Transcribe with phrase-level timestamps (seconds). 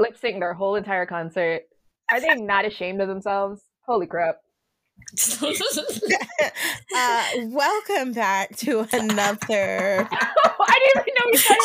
[0.00, 1.62] lip sync their whole entire concert.
[2.10, 3.62] Are they not ashamed of themselves?
[3.86, 4.36] Holy crap.
[6.94, 10.08] uh, welcome back to another.
[10.12, 11.62] I didn't even know we started.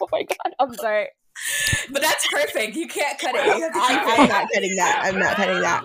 [0.00, 0.54] oh my god!
[0.60, 1.08] I'm sorry.
[1.90, 2.76] But that's perfect.
[2.76, 3.40] You can't cut it.
[3.40, 5.00] I, I'm not cutting that.
[5.04, 5.82] I'm not cutting that.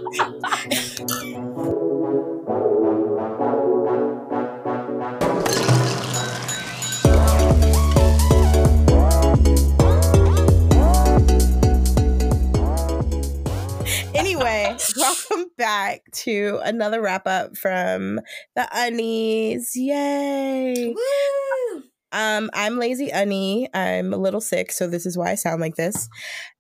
[14.98, 18.20] welcome back to another wrap up from
[18.56, 19.72] the Unnies.
[19.76, 20.94] Yay!
[20.94, 21.84] Woo!
[22.12, 23.68] Um, I'm Lazy Unnie.
[23.74, 26.08] I'm a little sick, so this is why I sound like this.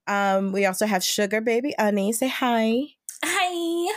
[0.07, 2.13] Um, we also have Sugar Baby Unnie.
[2.13, 2.81] Say hi.
[3.23, 3.93] Hi.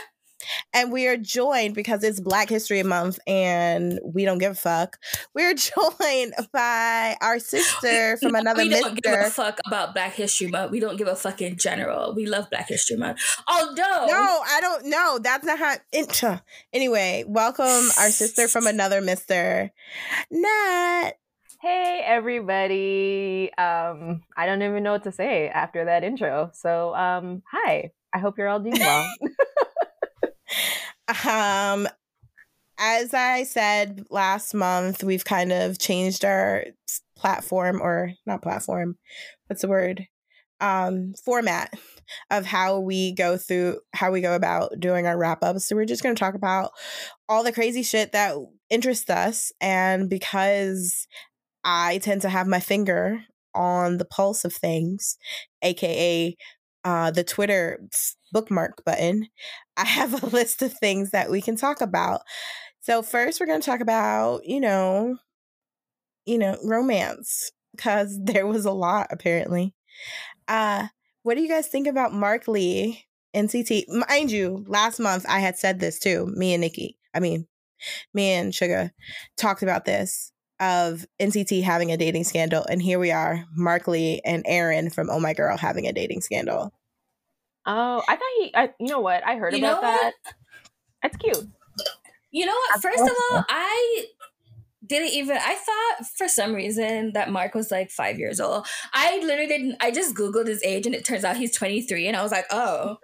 [0.73, 4.97] And we are joined because it's Black History Month and we don't give a fuck.
[5.33, 5.53] We're
[5.99, 10.71] joined by our sister from another we don't give a fuck about Black History Month.
[10.71, 12.13] We don't give a fuck in general.
[12.15, 13.19] We love Black History Month.
[13.47, 15.19] Although No, I don't know.
[15.21, 15.75] That's not how.
[15.91, 16.23] It,
[16.71, 19.71] anyway, welcome our sister from another mister,
[20.31, 21.11] Nat.
[21.61, 23.49] Hey everybody.
[23.57, 26.51] Um, I don't even know what to say after that intro.
[26.53, 27.91] So, um, hi.
[28.13, 29.09] I hope you're all doing well.
[31.25, 31.87] Um,
[32.77, 36.65] as I said last month, we've kind of changed our
[37.15, 38.97] platform or not platform.
[39.47, 40.07] What's the word?
[40.59, 41.73] Um, format
[42.31, 45.67] of how we go through how we go about doing our wrap ups.
[45.67, 46.71] So we're just going to talk about
[47.27, 48.35] all the crazy shit that
[48.69, 51.07] interests us, and because
[51.63, 53.19] I tend to have my finger
[53.53, 55.17] on the pulse of things,
[55.61, 56.35] aka
[56.83, 57.81] uh, the Twitter
[58.31, 59.27] bookmark button,
[59.77, 62.21] I have a list of things that we can talk about.
[62.81, 65.17] So first, we're going to talk about you know,
[66.25, 69.73] you know, romance because there was a lot apparently.
[70.47, 70.87] Uh,
[71.23, 73.85] what do you guys think about Mark Lee NCT?
[74.09, 76.25] Mind you, last month I had said this too.
[76.35, 77.47] Me and Nikki, I mean,
[78.13, 78.91] me and Sugar
[79.37, 84.21] talked about this of NCT having a dating scandal, and here we are, Mark Lee
[84.23, 86.71] and Arin from Oh My Girl having a dating scandal.
[87.65, 88.51] oh, I thought he.
[88.55, 89.25] I, you know what?
[89.25, 90.11] I heard You about that.
[91.01, 91.47] That's cute.
[92.31, 92.81] You know what?
[92.81, 93.45] First of all.
[93.49, 94.05] I
[94.85, 98.67] didn't even I thought for some reason that Mark was like five years old.
[98.93, 102.17] I literally didn't I just Googled his age and it turns out he's 23 and
[102.17, 102.97] I was like, oh,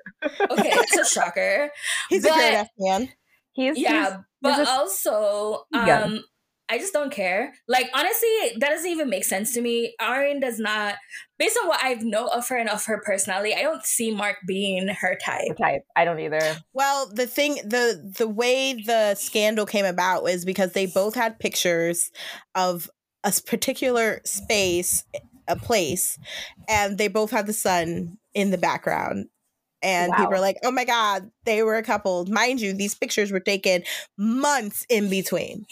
[0.52, 1.72] okay, that's a shocker.
[2.10, 3.10] He's a But- great ass man.
[3.54, 6.02] He's Yeah, but he's a- also, Yeah.
[6.04, 6.24] um,
[6.70, 7.54] I just don't care.
[7.68, 9.96] Like honestly, that doesn't even make sense to me.
[10.00, 10.96] Arin does not,
[11.38, 14.38] based on what I know of her and of her personality, I don't see Mark
[14.46, 15.48] being her type.
[15.48, 15.82] the type.
[15.96, 16.58] I don't either.
[16.74, 21.40] Well, the thing, the the way the scandal came about was because they both had
[21.40, 22.12] pictures
[22.54, 22.90] of
[23.24, 25.04] a particular space,
[25.48, 26.20] a place,
[26.68, 29.28] and they both had the sun in the background.
[29.82, 33.32] And people are like, "Oh my god, they were a couple." Mind you, these pictures
[33.32, 33.84] were taken
[34.18, 35.66] months in between.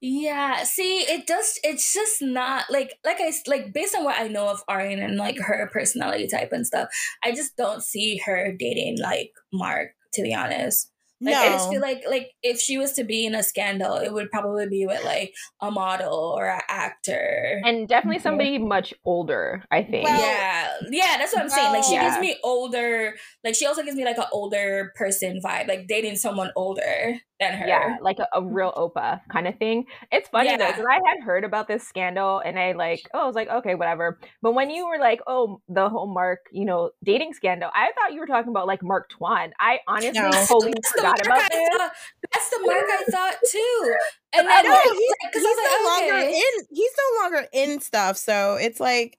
[0.00, 1.58] Yeah, see, it does.
[1.62, 5.16] It's just not like like I like based on what I know of Arin and
[5.16, 6.88] like her personality type and stuff.
[7.24, 9.90] I just don't see her dating like Mark.
[10.14, 10.91] To be honest,
[11.22, 14.12] like I just feel like like if she was to be in a scandal, it
[14.12, 17.60] would probably be with like a model or an actor.
[17.64, 20.04] And definitely somebody much older, I think.
[20.04, 21.72] Well- yeah, yeah, that's what I'm saying.
[21.72, 23.14] Like she well- gives me older.
[23.44, 27.20] Like she also gives me like an older person vibe, like dating someone older
[27.50, 27.66] than her.
[27.66, 29.84] yeah, like a, a real Oppa kind of thing.
[30.10, 33.26] It's funny though, because I had heard about this scandal and I like, oh, I
[33.26, 34.18] was like, okay, whatever.
[34.42, 38.12] But when you were like, oh, the whole Mark, you know, dating scandal, I thought
[38.12, 39.52] you were talking about like Mark Twain.
[39.60, 40.30] I honestly No.
[40.30, 41.90] totally forgot about this.
[42.32, 42.40] Thought.
[42.40, 43.94] That's the mark I thought too.
[44.34, 46.28] And I then know I was he, like- 'cause he's I was no like, longer
[46.30, 46.66] in.
[46.70, 48.16] He's no longer in stuff.
[48.16, 49.18] So it's like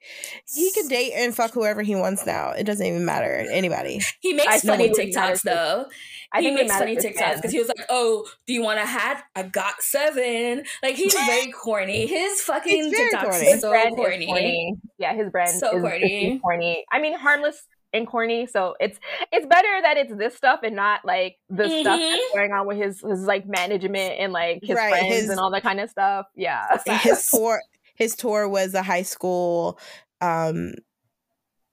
[0.51, 2.49] he can date and fuck whoever he wants now.
[2.49, 4.01] It doesn't even matter anybody.
[4.21, 5.85] He makes I funny think it TikToks though.
[6.33, 8.63] I he think it makes funny for TikToks because he was like, "Oh, do you
[8.63, 9.23] want a hat?
[9.35, 10.63] I got seven.
[10.81, 12.07] Like he's very corny.
[12.07, 13.35] His fucking He's very TikToks corny.
[13.47, 14.25] are His so corny.
[14.25, 14.75] corny.
[14.97, 16.39] Yeah, his brand So is, is corny.
[16.41, 16.85] corny.
[16.91, 17.61] I mean, harmless
[17.93, 18.45] and corny.
[18.47, 18.99] So it's
[19.31, 22.11] it's better that it's this stuff and not like the stuff Mhm.
[22.11, 25.39] that's going on with his his like management and like his Right, friends his- and
[25.39, 26.25] all that kind of stuff.
[26.35, 26.77] Yeah.
[26.85, 27.61] His tour
[27.95, 29.77] his tour was a high school
[30.21, 30.73] um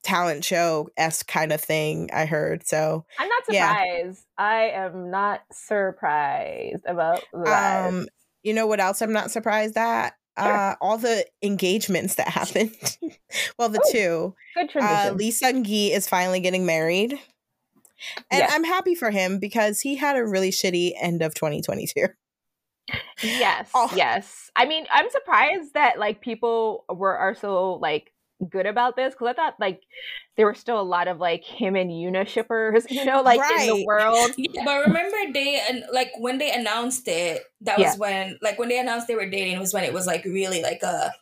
[0.03, 3.75] talent show s kind of thing i heard so I'm not Yeah.
[3.85, 4.25] surprised.
[4.39, 7.87] I am not surprised about that.
[7.87, 8.07] um
[8.43, 10.15] you know what else i'm not surprised at.
[10.41, 12.75] Uh all the engagements that happened
[13.59, 15.17] well the Oh, two Good uh transition.
[15.17, 17.13] lee sung gi is finally getting married
[18.31, 18.53] and Yes.
[18.55, 22.07] i'm happy for him because he had a really shitty end of 2022
[23.23, 23.71] yes.
[23.75, 23.93] Oh.
[23.95, 24.51] Yes.
[24.57, 28.13] I mean, I'm surprised that like people were are so like
[28.49, 29.83] good about this because I thought like
[30.37, 33.69] there were still a lot of like him and Yuna shippers, you know, like right.
[33.69, 34.31] in the world.
[34.39, 37.97] Yeah, but remember they and like when they announced it, that was yeah.
[37.97, 40.83] when like when they announced they were dating was when it was like really like
[40.83, 41.13] a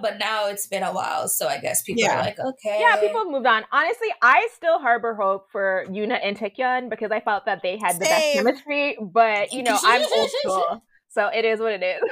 [0.00, 2.18] but now it's been a while, so I guess people yeah.
[2.18, 2.78] are like, okay.
[2.80, 3.64] Yeah, people have moved on.
[3.70, 8.00] Honestly, I still harbor hope for Yuna and Taecyeon because I felt that they had
[8.00, 8.14] the Same.
[8.14, 10.82] best chemistry, but you know, I'm old school.
[11.16, 12.02] So it is what it is.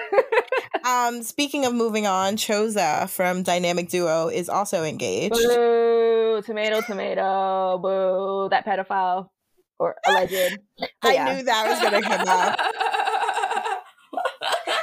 [0.86, 5.34] um, speaking of moving on, Choiza from Dynamic Duo is also engaged.
[5.34, 9.28] Boo, tomato, tomato, boo, that pedophile
[9.78, 10.58] or alleged.
[11.02, 11.34] I yeah.
[11.34, 12.58] knew that was gonna come up.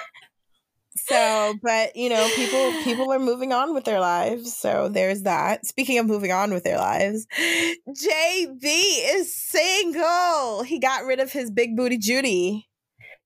[0.97, 4.55] so, but you know, people people are moving on with their lives.
[4.55, 5.65] So there's that.
[5.65, 7.25] Speaking of moving on with their lives,
[7.89, 10.61] JB is single.
[10.61, 12.67] He got rid of his big booty Judy.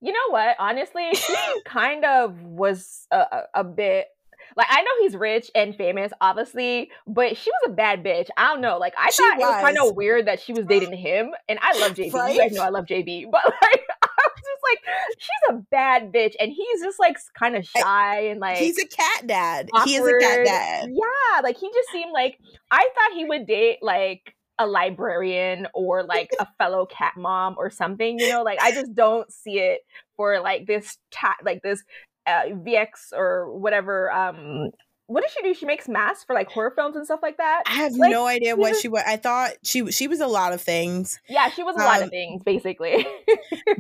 [0.06, 0.56] You know what?
[0.60, 1.36] Honestly, she
[1.66, 4.08] kind of was a, a, a bit
[4.56, 8.30] like I know he's rich and famous, obviously, but she was a bad bitch.
[8.38, 8.78] I don't know.
[8.78, 9.44] Like I she thought was.
[9.44, 12.14] it was kind of weird that she was dating him, and I love JB.
[12.14, 12.36] Right?
[12.36, 14.80] You guys know I love JB, but like I was just like,
[15.18, 18.88] she's a bad bitch, and he's just like kind of shy and like he's a
[18.88, 19.70] cat dad.
[19.74, 19.90] Awkward.
[19.90, 20.90] He is a cat dad.
[20.90, 22.38] Yeah, like he just seemed like
[22.70, 27.70] I thought he would date like a librarian or like a fellow cat mom or
[27.70, 29.82] something you know like i just don't see it
[30.16, 30.98] for like this
[31.44, 31.84] like this
[32.28, 34.72] uh, vx or whatever um
[35.08, 35.54] what does she do?
[35.54, 37.64] She makes masks for like horror films and stuff like that?
[37.68, 40.54] I have like, no idea what she was i thought she she was a lot
[40.54, 43.06] of things yeah she was a um, lot of um, things basically.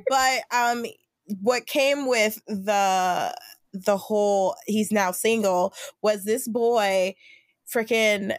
[0.07, 0.85] but um
[1.41, 3.35] what came with the
[3.73, 7.15] the whole he's now single was this boy
[7.73, 8.35] freaking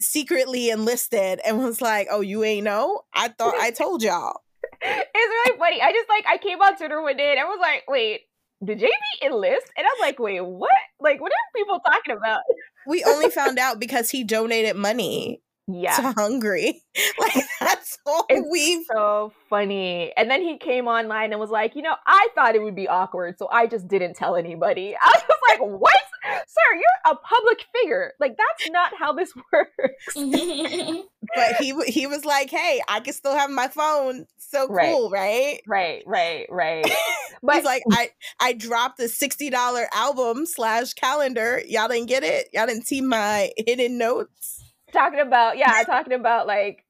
[0.00, 3.02] secretly enlisted and was like, "Oh, you ain't know?
[3.14, 4.42] I thought I told y'all."
[4.82, 5.80] it's really funny.
[5.80, 8.22] I just like I came on Twitter one day and I was like, "Wait,
[8.64, 10.70] did JB enlist?" And I was like, "Wait, what?
[11.00, 12.40] Like, what are people talking about?"
[12.86, 15.96] We only found out because he donated money yeah.
[15.96, 16.82] to Hungary.
[17.18, 20.12] like that's all it's we so funny.
[20.16, 22.88] And then he came online and was like, you know, I thought it would be
[22.88, 24.96] awkward, so I just didn't tell anybody.
[25.00, 25.94] I was like, what?
[26.24, 28.12] Sir, you're a public figure.
[28.18, 30.14] Like that's not how this works.
[30.14, 34.26] but he he was like, hey, I can still have my phone.
[34.38, 35.60] So cool, right?
[35.66, 36.84] Right, right, right.
[36.84, 36.92] right.
[37.42, 38.10] but he's like, I
[38.40, 41.60] I dropped a sixty dollar album slash calendar.
[41.66, 42.48] Y'all didn't get it.
[42.52, 46.84] Y'all didn't see my hidden notes talking about yeah talking about like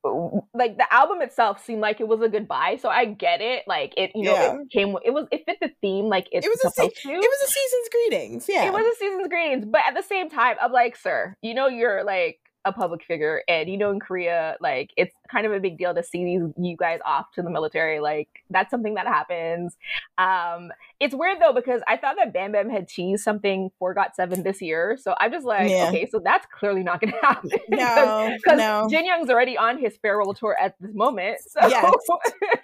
[0.54, 3.94] like the album itself seemed like it was a goodbye so i get it like
[3.96, 4.54] it you know yeah.
[4.54, 7.16] it came it was it fit the theme like it's it was a, to it
[7.16, 10.56] was a season's greetings yeah it was a season's greetings but at the same time
[10.60, 14.56] i'm like sir you know you're like a public figure and you know in korea
[14.60, 17.50] like it's kind of a big deal to see these you guys off to the
[17.50, 19.76] military like that's something that happens
[20.18, 20.70] um
[21.00, 24.60] it's weird though because i thought that bam bam had teased something for got7 this
[24.60, 25.88] year so i'm just like yeah.
[25.88, 28.86] okay so that's clearly not gonna happen no because no.
[28.90, 31.94] jin young's already on his farewell tour at this moment so yes.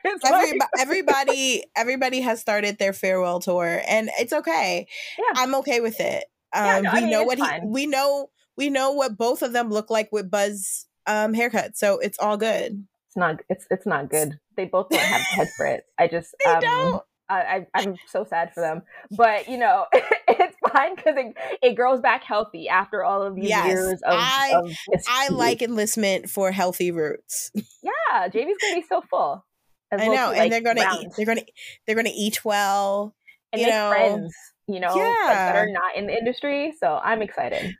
[0.25, 0.69] Every, like...
[0.79, 4.87] everybody everybody has started their farewell tour and it's okay
[5.19, 5.40] yeah.
[5.40, 6.25] i'm okay with it
[6.55, 7.61] um, yeah, no, we I mean, know what fun.
[7.62, 11.77] he we know we know what both of them look like with Buzz um haircut,
[11.77, 12.87] so it's all good.
[13.09, 14.39] It's not it's it's not good.
[14.56, 15.85] They both don't have head for it.
[15.99, 17.03] I just they um, don't.
[17.29, 19.87] I, I am so sad for them, but you know
[20.29, 24.15] it's fine because it, it grows back healthy after all of these yes, years of.
[24.17, 24.71] I of
[25.09, 27.50] I like enlistment for healthy roots.
[27.83, 29.45] Yeah, Jamie's gonna be so full.
[29.93, 31.02] I know, and like, they're gonna round.
[31.02, 31.45] eat, they're gonna
[31.87, 33.14] they're gonna eat well.
[33.52, 34.35] And you know, friends,
[34.69, 35.02] you know, yeah.
[35.02, 36.73] like, that are not in the industry.
[36.78, 37.75] So I'm excited.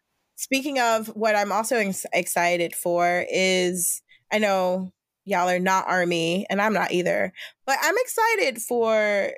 [0.45, 4.93] Speaking of what I'm also ex- excited for is I know
[5.25, 7.33] y'all are not army and I'm not either,
[7.65, 9.33] but I'm excited for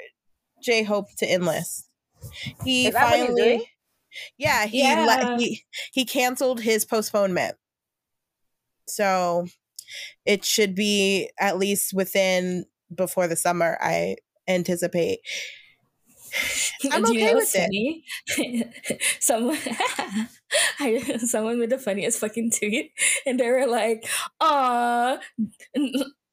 [0.64, 1.88] J Hope to enlist.
[2.64, 3.70] He finally
[4.36, 5.38] Yeah, he yeah.
[5.38, 7.56] He he canceled his postponement.
[8.88, 9.46] So
[10.24, 14.16] it should be at least within before the summer I
[14.48, 15.20] anticipate.
[16.92, 18.04] I'm okay with funny?
[18.28, 19.02] it.
[19.20, 19.58] someone,
[20.80, 22.92] I, someone with the funniest fucking tweet,
[23.26, 24.08] and they were like,
[24.40, 25.18] "Ah,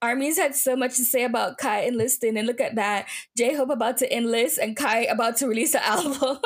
[0.01, 3.07] Armies had so much to say about Kai enlisting, and look at that.
[3.37, 6.37] J Hope about to enlist, and Kai about to release an album.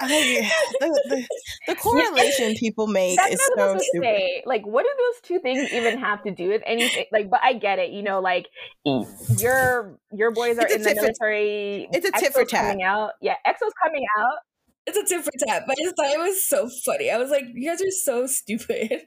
[0.00, 1.26] I don't the the, the,
[1.68, 4.02] the, correlation people make That's is so stupid.
[4.02, 4.42] Say.
[4.46, 7.06] Like, what do those two things even have to do with anything?
[7.12, 7.90] Like, but I get it.
[7.90, 8.48] You know, like
[8.84, 11.88] your your boys are in the military.
[11.92, 12.70] it's a tit for tat.
[12.70, 13.34] Coming out, yeah.
[13.46, 14.38] EXO's coming out.
[14.86, 15.64] It's a tit for tat.
[15.66, 17.10] But I just thought it was so funny.
[17.10, 19.06] I was like, you guys are so stupid.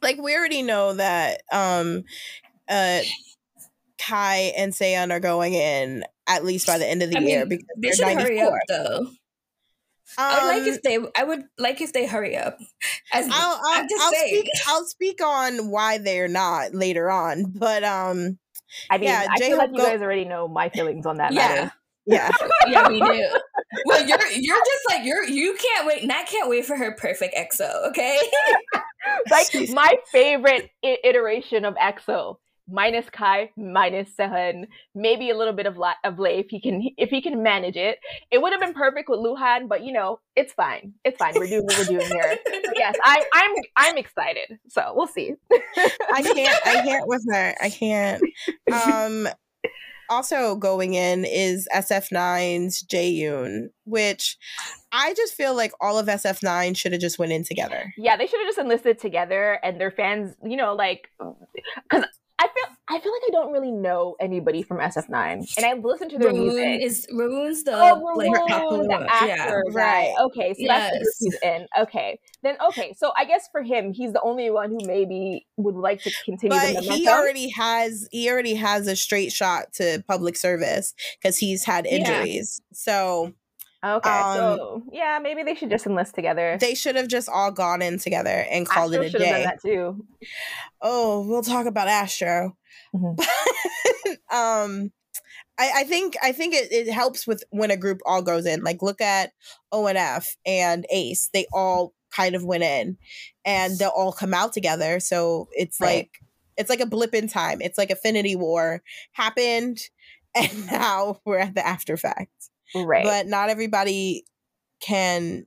[0.00, 2.04] Like, we already know that um
[2.68, 3.00] uh
[3.98, 7.46] Kai and Sehun are going in at least by the end of the I year
[7.46, 9.06] because they should hurry up though.
[10.18, 11.20] I would like if um, they.
[11.20, 12.58] I would like if they hurry up.
[13.12, 14.50] As I'll, I'll, I'll speak.
[14.66, 18.38] I'll speak on why they're not later on, but um,
[18.90, 21.18] I mean, yeah, I J-Hope feel like you go- guys already know my feelings on
[21.18, 21.48] that yeah.
[21.48, 21.72] matter.
[22.04, 22.30] Yeah,
[22.68, 23.28] yeah, we do.
[23.86, 26.04] Well, you're you're just like you're you can't wait.
[26.04, 27.88] Nat can't wait for her perfect EXO.
[27.90, 28.18] Okay,
[29.30, 32.36] like my favorite I- iteration of EXO
[32.68, 36.88] minus Kai, minus Sehun, maybe a little bit of La- of Lay if he can
[36.96, 37.98] if he can manage it.
[38.30, 40.94] It would have been perfect with Luhan, but you know it's fine.
[41.04, 41.34] It's fine.
[41.36, 42.38] We're doing what we're doing here.
[42.76, 44.58] yes, I, I'm I'm excited.
[44.68, 45.34] So we'll see.
[46.12, 46.66] I can't.
[46.66, 47.54] I can't with her.
[47.60, 48.22] I can't.
[48.72, 49.28] Um.
[50.10, 54.36] Also going in is SF9's Jaeyoon, which
[54.92, 57.94] I just feel like all of SF9 should have just went in together.
[57.96, 61.08] Yeah, they should have just enlisted together, and their fans, you know, like
[61.88, 62.04] because
[62.42, 66.10] I feel I feel like I don't really know anybody from SF9, and I've listened
[66.10, 66.82] to their music.
[66.82, 69.78] Is Rowoon's the oh, like the actor, yeah.
[69.80, 70.12] right?
[70.22, 70.92] Okay, so yes.
[70.92, 71.66] that's he's in.
[71.78, 75.76] Okay, then okay, so I guess for him, he's the only one who maybe would
[75.76, 76.58] like to continue.
[76.58, 81.64] But he already has he already has a straight shot to public service because he's
[81.64, 82.60] had injuries.
[82.60, 82.74] Yeah.
[82.74, 83.34] So
[83.84, 86.56] Okay, um, so yeah, maybe they should just enlist together.
[86.60, 89.42] They should have just all gone in together and called Astro it a day.
[89.44, 90.04] that too.
[90.80, 92.56] Oh, we'll talk about Astro.
[92.94, 94.12] Mm-hmm.
[94.36, 94.92] um,
[95.58, 98.62] I, I, think I think it, it helps with when a group all goes in.
[98.62, 99.32] Like look at
[99.72, 102.98] ONF and Ace; they all kind of went in,
[103.44, 105.00] and they'll all come out together.
[105.00, 105.96] So it's right.
[105.96, 106.10] like
[106.56, 107.60] it's like a blip in time.
[107.60, 109.80] It's like Infinity War happened,
[110.36, 112.50] and now we're at the after fact.
[112.74, 113.04] Right.
[113.04, 114.24] But not everybody
[114.80, 115.46] can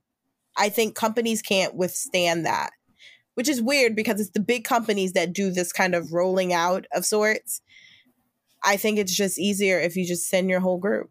[0.56, 2.70] I think companies can't withstand that.
[3.34, 6.86] Which is weird because it's the big companies that do this kind of rolling out
[6.92, 7.60] of sorts.
[8.64, 11.10] I think it's just easier if you just send your whole group.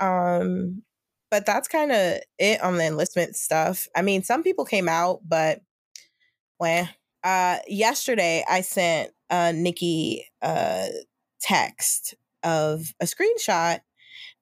[0.00, 0.82] Um
[1.30, 3.88] but that's kind of it on the enlistment stuff.
[3.96, 5.60] I mean, some people came out, but
[6.58, 6.88] well,
[7.22, 10.88] uh yesterday I sent uh Nikki a
[11.40, 13.80] text of a screenshot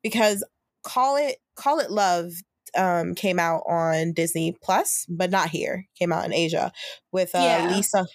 [0.02, 0.44] because
[0.82, 2.32] call it call it love
[2.76, 6.72] um came out on disney plus but not here came out in asia
[7.12, 7.74] with uh yeah.
[7.74, 8.06] lisa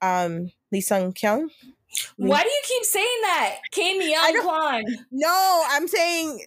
[0.00, 1.48] um lee sung kyung
[2.16, 6.40] why do you keep saying that Kim Young Kwang no i'm saying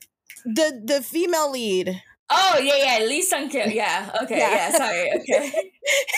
[0.46, 2.01] the the female lead
[2.36, 3.72] Oh yeah, yeah, Lee Sung Kyung.
[3.72, 5.53] Yeah, okay, yeah, yeah sorry, okay.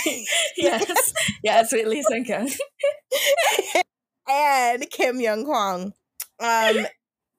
[0.57, 2.49] yes, yes, with Lee Sung Kyung
[4.29, 5.93] and Kim Young Kwang.
[6.39, 6.87] Um,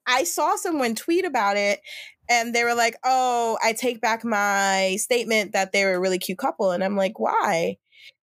[0.07, 1.81] I saw someone tweet about it
[2.29, 6.19] and they were like, "Oh, I take back my statement that they were a really
[6.19, 7.77] cute couple." And I'm like, "Why?"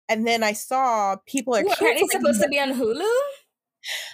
[0.09, 1.63] And then I saw people are.
[1.63, 3.09] What, are supposed to be on Hulu?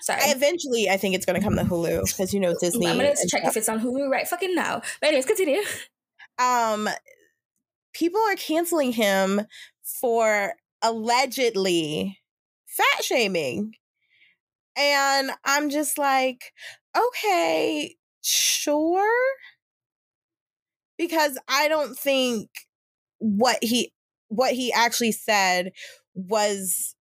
[0.01, 0.21] Sorry.
[0.21, 2.87] I eventually, I think it's going to come to Hulu because you know Disney.
[2.87, 3.51] I'm going to check stuff.
[3.51, 4.81] if it's on Hulu right fucking now.
[5.01, 5.61] But anyways, continue.
[6.39, 6.87] Um,
[7.93, 9.41] people are canceling him
[9.99, 12.19] for allegedly
[12.67, 13.73] fat shaming,
[14.77, 16.53] and I'm just like,
[16.97, 19.13] okay, sure.
[20.97, 22.49] Because I don't think
[23.19, 23.93] what he
[24.29, 25.71] what he actually said
[26.13, 26.95] was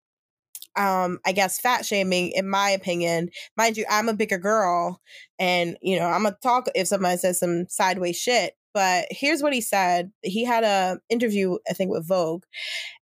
[0.76, 5.00] um i guess fat shaming in my opinion mind you i'm a bigger girl
[5.38, 9.54] and you know i'm gonna talk if somebody says some sideways shit but here's what
[9.54, 10.10] he said.
[10.22, 12.42] He had a interview, I think, with Vogue,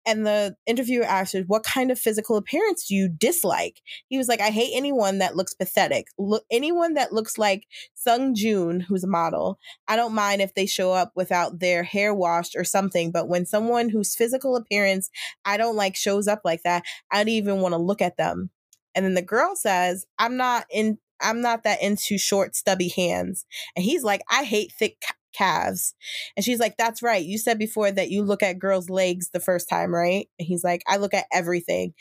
[0.06, 4.28] and the interviewer asked him, "What kind of physical appearance do you dislike?" He was
[4.28, 6.08] like, "I hate anyone that looks pathetic.
[6.18, 7.64] Look, anyone that looks like
[7.94, 9.58] Sung Joon, who's a model.
[9.88, 13.46] I don't mind if they show up without their hair washed or something, but when
[13.46, 15.10] someone whose physical appearance
[15.44, 18.50] I don't like shows up like that, I don't even want to look at them."
[18.94, 23.46] And then the girl says, "I'm not in." I'm not that into short, stubby hands.
[23.76, 25.00] And he's like, I hate thick
[25.32, 25.94] calves.
[26.36, 27.24] And she's like, That's right.
[27.24, 30.28] You said before that you look at girls' legs the first time, right?
[30.38, 31.94] And he's like, I look at everything.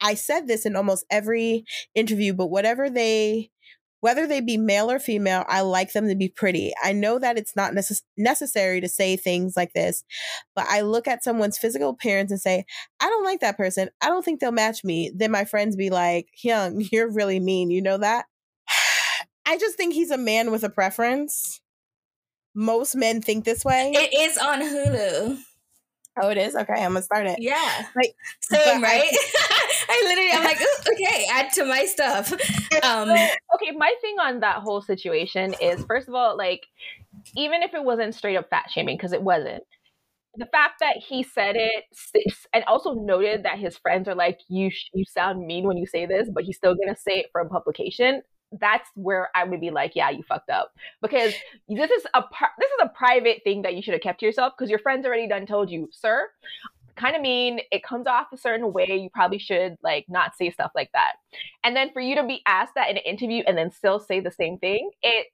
[0.00, 3.50] I said this in almost every interview, but whatever they
[4.00, 6.72] whether they be male or female, I like them to be pretty.
[6.80, 10.04] I know that it's not necess- necessary to say things like this,
[10.54, 12.66] but I look at someone's physical appearance and say,
[13.00, 13.88] I don't like that person.
[14.00, 15.10] I don't think they'll match me.
[15.14, 17.70] Then my friends be like, Young, you're really mean.
[17.70, 18.26] You know that?
[19.46, 21.60] I just think he's a man with a preference
[22.56, 23.92] most men think this way.
[23.94, 25.38] It is on Hulu.
[26.18, 26.82] Oh, it is okay.
[26.82, 27.36] I'm gonna start it.
[27.38, 29.02] Yeah, like same, right?
[29.04, 30.58] I, I, literally, I'm like,
[30.90, 32.32] okay, add to my stuff.
[32.82, 36.66] Um, okay, my thing on that whole situation is, first of all, like,
[37.34, 39.64] even if it wasn't straight up fat shaming, because it wasn't,
[40.36, 41.84] the fact that he said it
[42.52, 46.06] and also noted that his friends are like, you you sound mean when you say
[46.06, 48.22] this, but he's still gonna say it for a publication
[48.52, 50.72] that's where I would be like, yeah, you fucked up
[51.02, 51.34] because
[51.68, 52.22] this is a
[52.58, 55.06] this is a private thing that you should have kept to yourself because your friends
[55.06, 56.28] already done told you, sir,
[56.96, 57.60] kind of mean.
[57.70, 58.86] It comes off a certain way.
[58.88, 61.12] You probably should like not say stuff like that.
[61.64, 64.20] And then for you to be asked that in an interview and then still say
[64.20, 65.26] the same thing, it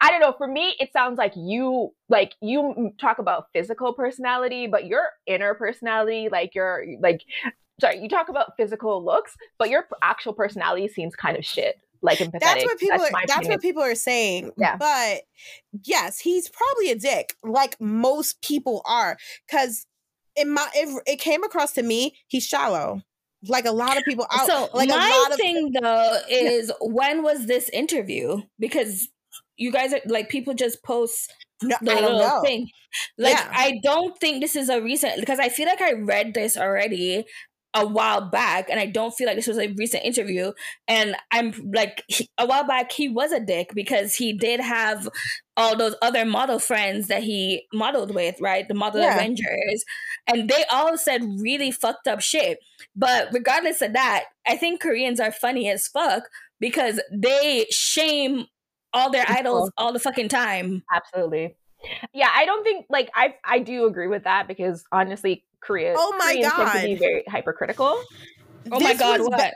[0.00, 0.34] I don't know.
[0.36, 5.54] For me, it sounds like you like you talk about physical personality, but your inner
[5.54, 7.22] personality, like your like
[7.80, 11.76] sorry, you talk about physical looks, but your actual personality seems kind of shit.
[12.02, 12.40] Like empathetic.
[12.40, 13.20] That's what people that's are.
[13.26, 13.52] That's opinion.
[13.52, 14.52] what people are saying.
[14.56, 14.76] Yeah.
[14.76, 15.22] But
[15.84, 19.86] yes, he's probably a dick, like most people are, because
[20.36, 23.02] in my it, it came across to me he's shallow
[23.46, 24.46] like a lot of people out.
[24.46, 28.42] So like my thing of, though is when was this interview?
[28.58, 29.08] Because
[29.56, 32.42] you guys are like people just post no, the I little know.
[32.42, 32.68] thing.
[33.16, 33.50] Like yeah.
[33.52, 37.24] I don't think this is a recent because I feel like I read this already
[37.78, 40.52] a while back and I don't feel like this was a recent interview
[40.88, 45.08] and I'm like he, a while back he was a dick because he did have
[45.56, 48.66] all those other model friends that he modeled with right?
[48.66, 49.14] The model yeah.
[49.14, 49.84] avengers
[50.26, 52.58] and they all said really fucked up shit.
[52.96, 56.24] But regardless of that I think Koreans are funny as fuck
[56.58, 58.46] because they shame
[58.92, 60.82] all their idols all the fucking time.
[60.92, 61.56] Absolutely.
[62.12, 65.94] Yeah, I don't think like I I do agree with that because honestly, Korea.
[65.96, 68.02] Oh my Koreans god, tend to be very hypercritical.
[68.70, 69.30] Oh this my god, what?
[69.32, 69.52] Ba-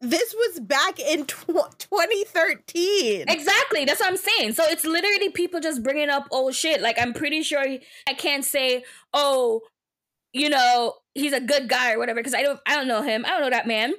[0.00, 1.46] this was back in tw-
[1.78, 3.24] 2013.
[3.28, 4.52] Exactly, that's what I'm saying.
[4.52, 6.80] So it's literally people just bringing up old shit.
[6.80, 9.62] Like I'm pretty sure I can't say, oh,
[10.32, 13.24] you know, he's a good guy or whatever because I don't I don't know him.
[13.24, 13.94] I don't know that man.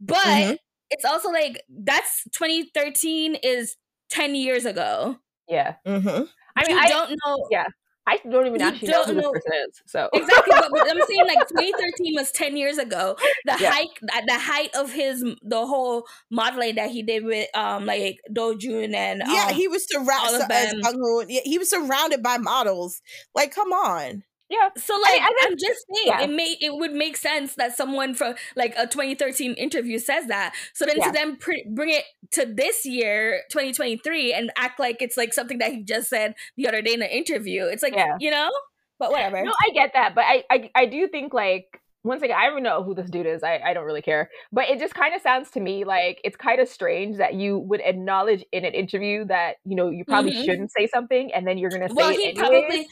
[0.00, 0.54] But mm-hmm.
[0.90, 3.76] it's also like that's 2013 is
[4.10, 5.16] 10 years ago.
[5.48, 5.76] Yeah.
[5.86, 6.24] Mm-hmm.
[6.56, 7.48] I mean, you I don't know.
[7.50, 7.66] Yeah.
[8.10, 9.32] I don't even you actually don't know who know.
[9.32, 9.82] this person is.
[9.86, 13.16] So exactly, but, but, I'm saying like 2013 was 10 years ago.
[13.44, 13.70] The yeah.
[13.70, 18.58] height, the height of his the whole modeling that he did with um like Do
[18.58, 21.28] Jun and yeah, um, he was surrounded.
[21.28, 23.00] Yeah, he was surrounded by models.
[23.34, 24.24] Like, come on.
[24.50, 24.68] Yeah.
[24.76, 26.20] So like I, am just saying yeah.
[26.22, 30.54] it may it would make sense that someone from like a 2013 interview says that.
[30.74, 31.06] So then yeah.
[31.06, 35.58] to then pr- bring it to this year 2023 and act like it's like something
[35.58, 37.66] that he just said the other day in the interview.
[37.66, 38.16] It's like, yeah.
[38.18, 38.50] you know?
[38.98, 39.42] But whatever.
[39.42, 42.62] No, I get that, but I I, I do think like once again, I don't
[42.62, 43.42] know who this dude is.
[43.42, 44.30] I, I don't really care.
[44.52, 47.58] But it just kind of sounds to me like it's kind of strange that you
[47.58, 50.44] would acknowledge in an interview that, you know, you probably mm-hmm.
[50.44, 52.86] shouldn't say something and then you're going to say well, he Probably,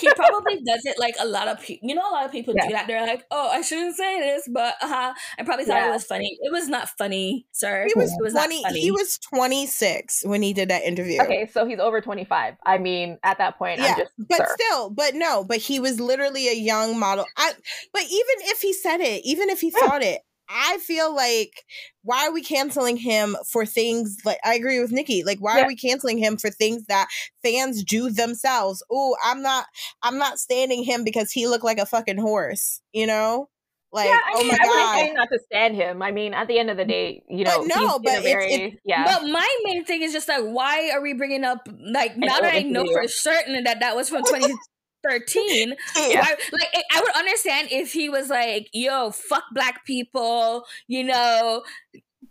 [0.00, 2.54] he probably does it like a lot of people, you know, a lot of people
[2.56, 2.68] yeah.
[2.68, 2.86] do that.
[2.86, 5.12] They're like, oh, I shouldn't say this, but uh-huh.
[5.38, 5.90] I probably thought yeah.
[5.90, 6.38] it was funny.
[6.40, 7.86] It was not funny, sir.
[7.86, 11.20] He was, was 20, He was 26 when he did that interview.
[11.22, 12.54] Okay, so he's over 25.
[12.64, 14.56] I mean, at that point, yeah, just, but sir.
[14.58, 17.26] still, but no, but he was literally a young model.
[17.36, 17.52] I,
[17.92, 21.64] but even if he said it, even if he thought it, I feel like
[22.02, 25.22] why are we canceling him for things like I agree with Nikki.
[25.22, 25.64] Like why yeah.
[25.64, 27.08] are we canceling him for things that
[27.44, 28.82] fans do themselves?
[28.90, 29.66] Oh, I'm not
[30.02, 33.48] I'm not standing him because he looked like a fucking horse, you know?
[33.90, 36.02] Like, yeah, I oh my I god, not to stand him.
[36.02, 38.76] I mean, at the end of the day, you know, but no, but very, it's,
[38.84, 39.04] yeah.
[39.04, 42.54] But my main thing is just like, why are we bringing up like now that
[42.54, 44.52] I know for certain that that was from 20,
[45.02, 46.24] 13 yeah.
[46.24, 51.62] I, like i would understand if he was like yo fuck black people you know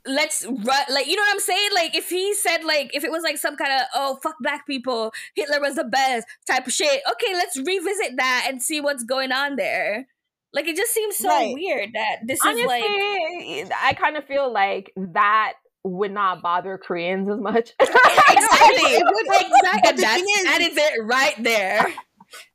[0.06, 3.12] let's run like you know what i'm saying like if he said like if it
[3.12, 6.73] was like some kind of oh fuck black people hitler was the best type of
[6.73, 10.08] shit okay let's revisit that and see what's going on there
[10.53, 11.53] like it just seems so right.
[11.53, 15.53] weird that this Honestly, is like i kind of feel like that
[15.88, 17.71] would not bother Koreans as much.
[17.80, 17.95] exactly.
[18.30, 20.03] exactly.
[20.03, 21.93] that is it right there.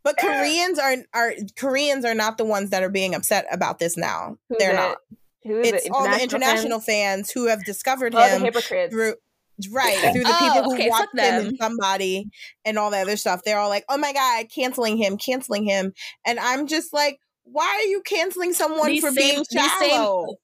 [0.02, 3.96] But Koreans are are Koreans are not the ones that are being upset about this
[3.96, 4.36] now.
[4.48, 4.76] Who's They're it?
[4.76, 4.98] not.
[5.44, 5.92] Who is it's it?
[5.92, 7.28] all the international fans?
[7.28, 7.30] fans?
[7.32, 8.52] who have discovered oh, him
[8.90, 9.14] through
[9.70, 12.30] right through the oh, people who okay, watched him and somebody
[12.64, 13.42] and all the other stuff.
[13.44, 15.92] They're all like, "Oh my god, canceling him, canceling him,"
[16.24, 20.38] and I'm just like, "Why are you canceling someone these for same, being shallow?" These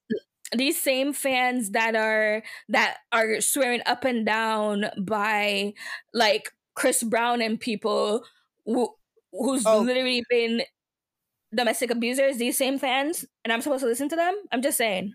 [0.51, 5.73] same, these same fans that are that are swearing up and down by
[6.13, 8.23] like Chris Brown and people
[8.65, 8.93] who
[9.31, 9.79] who's oh.
[9.79, 10.63] literally been
[11.53, 14.35] domestic abusers, these same fans, and I'm supposed to listen to them?
[14.51, 15.13] I'm just saying.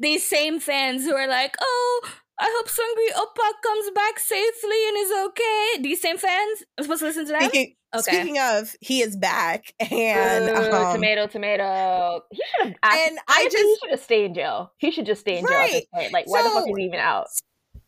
[0.00, 2.00] These same fans who are like, oh,
[2.38, 5.82] I hope Seungri Oppa comes back safely and is okay.
[5.82, 7.42] These same fans, I'm supposed to listen to them?
[7.42, 8.02] Speaking, okay.
[8.02, 12.22] speaking of, he is back and Ooh, um, tomato, tomato.
[12.30, 12.76] He should have.
[12.82, 14.72] And I, I just he should have stayed in jail.
[14.78, 15.52] He should just stay in right.
[15.52, 16.12] jail at this point.
[16.12, 17.26] Like, why so, the fuck is he even out?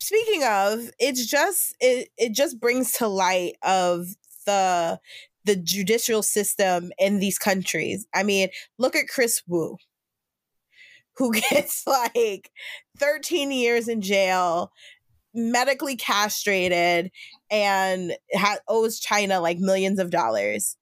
[0.01, 4.07] Speaking of, it's just it it just brings to light of
[4.45, 4.99] the
[5.45, 8.05] the judicial system in these countries.
[8.13, 9.77] I mean, look at Kris Wu,
[11.17, 12.51] who gets like
[12.99, 14.71] 13 years in jail
[15.37, 17.11] medically castrated
[17.51, 20.77] and ha- owes China like millions of dollars.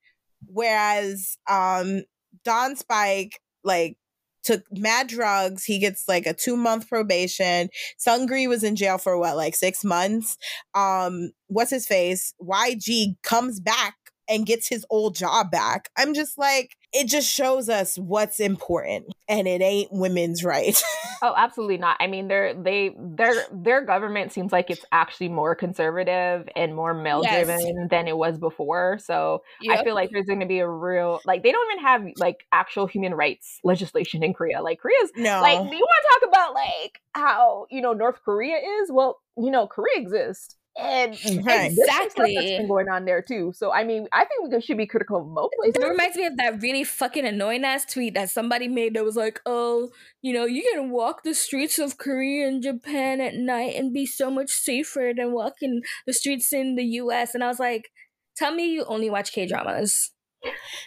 [0.45, 2.04] Whereas um
[2.43, 3.97] Don Spike like
[4.43, 5.63] took mad drugs.
[5.63, 7.69] He gets like a two month probation.
[7.97, 10.38] Seungri was in jail for what, like six months.
[10.76, 12.34] Um, what's his face?
[12.41, 13.95] YG comes back
[14.29, 15.89] and gets his old job back.
[15.97, 20.83] I'm just like, it just shows us what's important and it ain't women's rights.
[21.23, 21.97] oh, absolutely not.
[21.99, 26.93] I mean, their they their their government seems like it's actually more conservative and more
[26.93, 27.89] male driven yes.
[27.89, 28.99] than it was before.
[28.99, 29.79] So yep.
[29.79, 32.45] I feel like there's going to be a real like they don't even have like
[32.51, 34.62] actual human rights legislation in Korea.
[34.62, 35.41] Like Korea's no.
[35.41, 38.91] like do you want to talk about like how, you know, North Korea is?
[38.91, 41.71] Well, you know, Korea exists and right.
[41.71, 43.53] exactly that's been going on there too.
[43.55, 45.83] So I mean, I think we should be critical of most places.
[45.83, 49.15] It reminds me of that really fucking annoying ass tweet that somebody made that was
[49.15, 49.89] like, "Oh,
[50.21, 54.05] you know, you can walk the streets of Korea and Japan at night and be
[54.05, 57.89] so much safer than walking the streets in the U.S." And I was like,
[58.36, 60.12] "Tell me you only watch K dramas."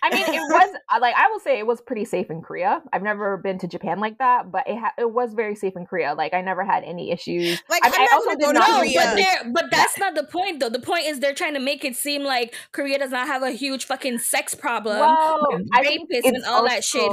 [0.02, 2.82] I mean, it was like I will say it was pretty safe in Korea.
[2.92, 5.86] I've never been to Japan like that, but it ha- it was very safe in
[5.86, 6.14] Korea.
[6.14, 7.62] Like I never had any issues.
[7.68, 8.86] Like I, I also did not.
[8.94, 10.68] But, but that's not the point, though.
[10.68, 13.50] The point is they're trying to make it seem like Korea does not have a
[13.50, 17.10] huge fucking sex problem, well, I think and all also, that shit.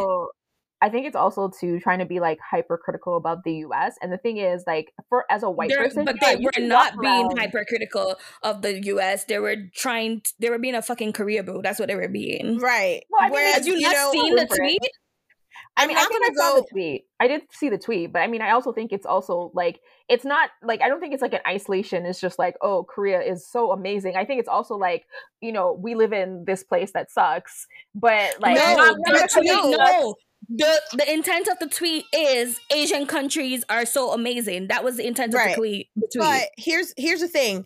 [0.83, 3.95] I think it's also to trying to be like hypercritical about the U.S.
[4.01, 6.99] And the thing is, like, for as a white They're, person, but they were not
[6.99, 7.39] being around.
[7.39, 9.23] hypercritical of the U.S.
[9.23, 10.19] They were trying.
[10.19, 11.61] To, they were being a fucking Korea boo.
[11.63, 12.57] That's what they were being.
[12.59, 13.01] Right.
[13.09, 14.81] Well, I mean, Whereas, you, you not know, seen the tweet?
[15.77, 16.35] I mean, I think I go...
[16.35, 17.05] saw the tweet.
[17.17, 20.25] I did see the tweet, but I mean, I also think it's also like it's
[20.25, 22.05] not like I don't think it's like an isolation.
[22.05, 24.17] It's just like, oh, Korea is so amazing.
[24.17, 25.05] I think it's also like,
[25.39, 29.71] you know, we live in this place that sucks, but like, no, not, not no,
[29.71, 30.15] no
[30.49, 34.67] the the intent of the tweet is Asian countries are so amazing.
[34.67, 35.49] That was the intent right.
[35.49, 36.21] of the tweet, the tweet.
[36.21, 37.65] But here's here's the thing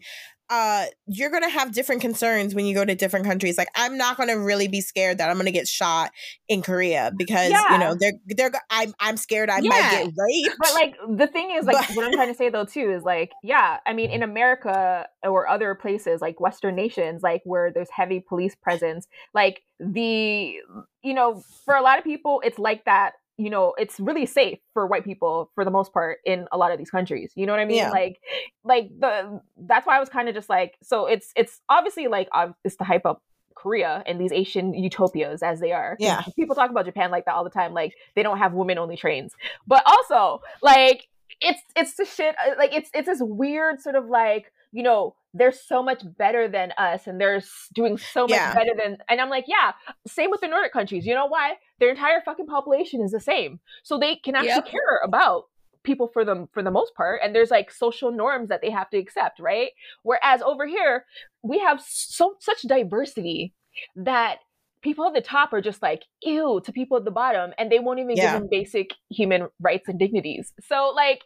[0.49, 4.17] uh you're gonna have different concerns when you go to different countries like i'm not
[4.17, 6.11] gonna really be scared that i'm gonna get shot
[6.47, 7.73] in korea because yeah.
[7.73, 9.69] you know they're they're i'm, I'm scared i yeah.
[9.69, 12.49] might get raped but like the thing is like but- what i'm trying to say
[12.49, 17.21] though too is like yeah i mean in america or other places like western nations
[17.23, 20.55] like where there's heavy police presence like the
[21.03, 24.59] you know for a lot of people it's like that you know it's really safe
[24.73, 27.53] for white people for the most part in a lot of these countries you know
[27.53, 27.77] what i mean?
[27.77, 27.91] Yeah.
[27.91, 28.19] like
[28.63, 32.29] like the that's why i was kind of just like so it's it's obviously like
[32.63, 33.21] it's to hype up
[33.55, 35.97] korea and these asian utopias as they are.
[35.99, 36.21] Yeah.
[36.35, 38.95] People talk about japan like that all the time like they don't have women only
[38.95, 39.33] trains.
[39.65, 41.07] But also like
[41.41, 45.15] it's it's the shit uh, like it's it's this weird sort of like you know
[45.37, 47.41] they're so much better than us and they're
[47.73, 48.53] doing so much yeah.
[48.53, 49.71] better than and i'm like yeah
[50.07, 53.59] same with the nordic countries you know why their entire fucking population is the same
[53.83, 54.67] so they can actually yep.
[54.67, 55.45] care about
[55.83, 58.89] people for them for the most part and there's like social norms that they have
[58.89, 59.71] to accept right
[60.03, 61.05] whereas over here
[61.43, 63.53] we have so such diversity
[63.95, 64.39] that
[64.81, 67.79] people at the top are just like ew to people at the bottom and they
[67.79, 68.33] won't even yeah.
[68.33, 71.21] give them basic human rights and dignities so like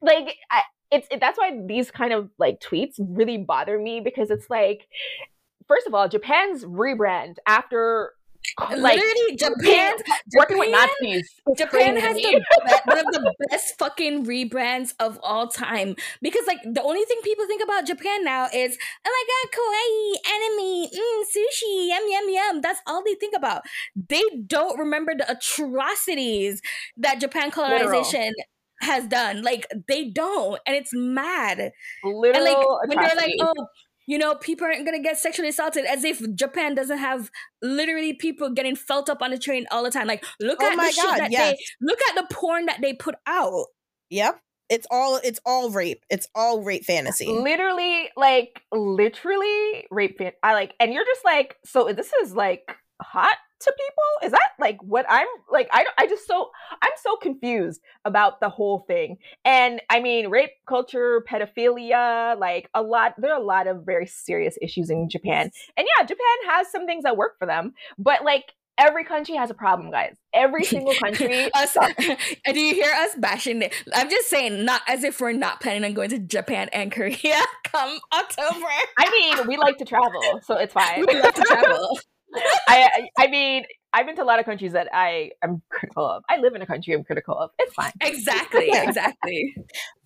[0.00, 4.30] like I, it's it, that's why these kind of like tweets really bother me because
[4.30, 4.86] it's like
[5.66, 8.12] first of all japan's rebrand after
[8.76, 9.94] like literally Japan
[10.36, 11.30] working with Nazis.
[11.56, 12.42] Japan has the
[12.84, 17.46] one of the best fucking rebrands of all time because like the only thing people
[17.46, 18.76] think about Japan now is
[19.06, 23.62] oh my god kawaii anime mm, sushi yum yum yum that's all they think about.
[23.96, 26.60] They don't remember the atrocities
[26.96, 28.34] that Japan colonization Literal
[28.82, 29.42] has done.
[29.42, 31.72] Like they don't, and it's mad.
[32.04, 33.66] Literal and like when they're like, oh,
[34.06, 37.30] you know, people aren't gonna get sexually assaulted, as if Japan doesn't have
[37.62, 40.06] literally people getting felt up on the train all the time.
[40.06, 41.52] Like, look oh at the God, shit that yes.
[41.52, 43.66] they look at the porn that they put out.
[44.10, 44.40] Yep.
[44.68, 46.02] It's all it's all rape.
[46.08, 47.26] It's all rape fantasy.
[47.26, 52.74] Literally, like literally rape fan- I like and you're just like, so this is like
[53.00, 54.26] hot to people?
[54.26, 55.68] Is that like what I'm like?
[55.72, 59.18] I I just so I'm so confused about the whole thing.
[59.44, 63.14] And I mean, rape culture, pedophilia, like a lot.
[63.18, 65.50] There are a lot of very serious issues in Japan.
[65.76, 69.50] And yeah, Japan has some things that work for them, but like every country has
[69.50, 70.16] a problem, guys.
[70.32, 71.50] Every single country.
[71.54, 71.76] us,
[72.46, 73.72] do you hear us bashing it?
[73.94, 77.16] I'm just saying, not as if we're not planning on going to Japan and Korea
[77.64, 78.66] come October.
[78.98, 81.04] I mean, we like to travel, so it's fine.
[81.06, 81.98] We like to travel.
[82.68, 86.22] I I mean, I've been to a lot of countries that I am critical of.
[86.28, 87.50] I live in a country I'm critical of.
[87.58, 87.92] It's fine.
[88.00, 88.70] Exactly.
[88.92, 89.54] Exactly.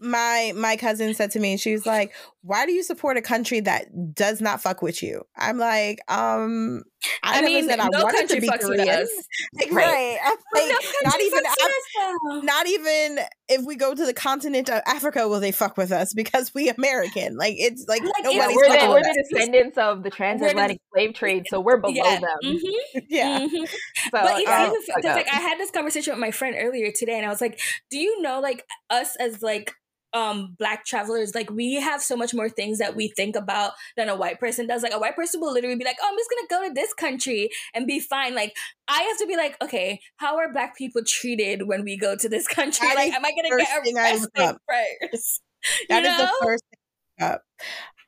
[0.01, 3.61] my my cousin said to me, she was like, "Why do you support a country
[3.61, 6.83] that does not fuck with you?" I'm like, um,
[7.23, 9.07] I, I mean, said I no wanted to be Korean.
[9.55, 10.19] Like, right.
[10.55, 13.19] Like, no not even Af- not even
[13.49, 16.69] if we go to the continent of Africa will they fuck with us because we
[16.69, 17.37] American.
[17.37, 21.45] Like it's like, like nobody's we're, the, we're the, descendants of the transatlantic slave trade,
[21.49, 22.21] so we're below yeah.
[22.21, 22.39] them.
[22.45, 22.99] Mm-hmm.
[23.09, 23.41] Yeah.
[23.41, 23.65] Mm-hmm.
[24.07, 24.73] So, but even, um,
[25.05, 27.59] like I had this conversation with my friend earlier today, and I was like,
[27.91, 29.73] "Do you know, like us as like
[30.17, 34.09] um black travelers like we have so much more things that we think about than
[34.09, 34.83] a white person does.
[34.83, 36.95] Like a white person will literally be like oh i'm just gonna go to this
[36.95, 38.35] country and be fine.
[38.35, 38.55] Like
[38.89, 42.29] i have to be like okay how are black people treated when we go to
[42.29, 42.87] this country?
[42.89, 45.43] That like am i gonna get arrested first?
[45.89, 46.27] That you is know?
[46.27, 47.43] the first thing up.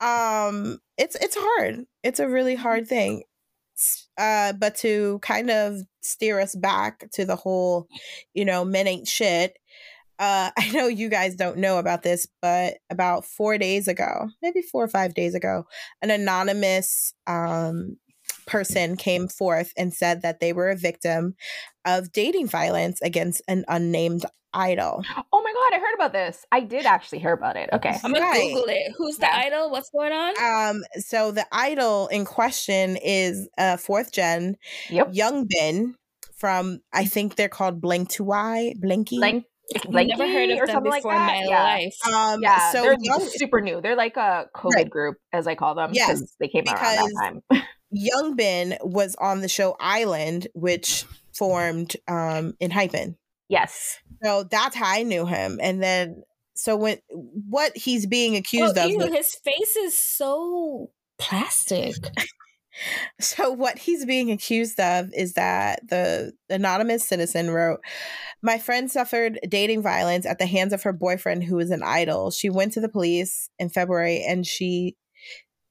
[0.00, 1.84] Um it's it's hard.
[2.04, 3.24] It's a really hard thing
[4.18, 7.88] uh but to kind of steer us back to the whole
[8.34, 9.56] you know men ain't shit.
[10.18, 14.62] Uh, I know you guys don't know about this, but about four days ago, maybe
[14.62, 15.64] four or five days ago,
[16.02, 17.96] an anonymous um,
[18.48, 21.34] person came forth and said that they were a victim
[21.84, 25.04] of dating violence against an unnamed idol.
[25.32, 26.44] Oh my god, I heard about this.
[26.50, 27.68] I did actually hear about it.
[27.72, 27.96] Okay.
[28.02, 28.52] I'm gonna right.
[28.52, 28.92] Google it.
[28.96, 29.42] Who's the yeah.
[29.46, 29.70] idol?
[29.70, 30.34] What's going on?
[30.42, 34.56] Um, so the idol in question is a fourth gen
[34.90, 35.10] yep.
[35.12, 35.94] Young Bin
[36.36, 39.18] from I think they're called BLANK2Y, Blinky.
[39.18, 39.44] Blink
[39.88, 41.62] like never heard of them before like in my yeah.
[41.62, 41.94] life.
[42.06, 43.80] Um, yeah, so they're young, super new.
[43.80, 44.90] They're like a COVID right.
[44.90, 45.90] group, as I call them.
[45.92, 47.62] Yes, they came out around that time.
[47.90, 51.04] Young Bin was on the show I-LAND, which
[51.36, 53.16] formed um, ENHYPEN.
[53.48, 53.98] Yes.
[54.22, 56.22] So that's how I knew him, and then
[56.54, 56.98] so when
[57.48, 61.94] what he's being accused oh, of, ew, his face is so plastic.
[63.20, 67.80] So, what he's being accused of is that the anonymous citizen wrote,
[68.42, 72.30] My friend suffered dating violence at the hands of her boyfriend, who is an idol.
[72.30, 74.96] She went to the police in February and she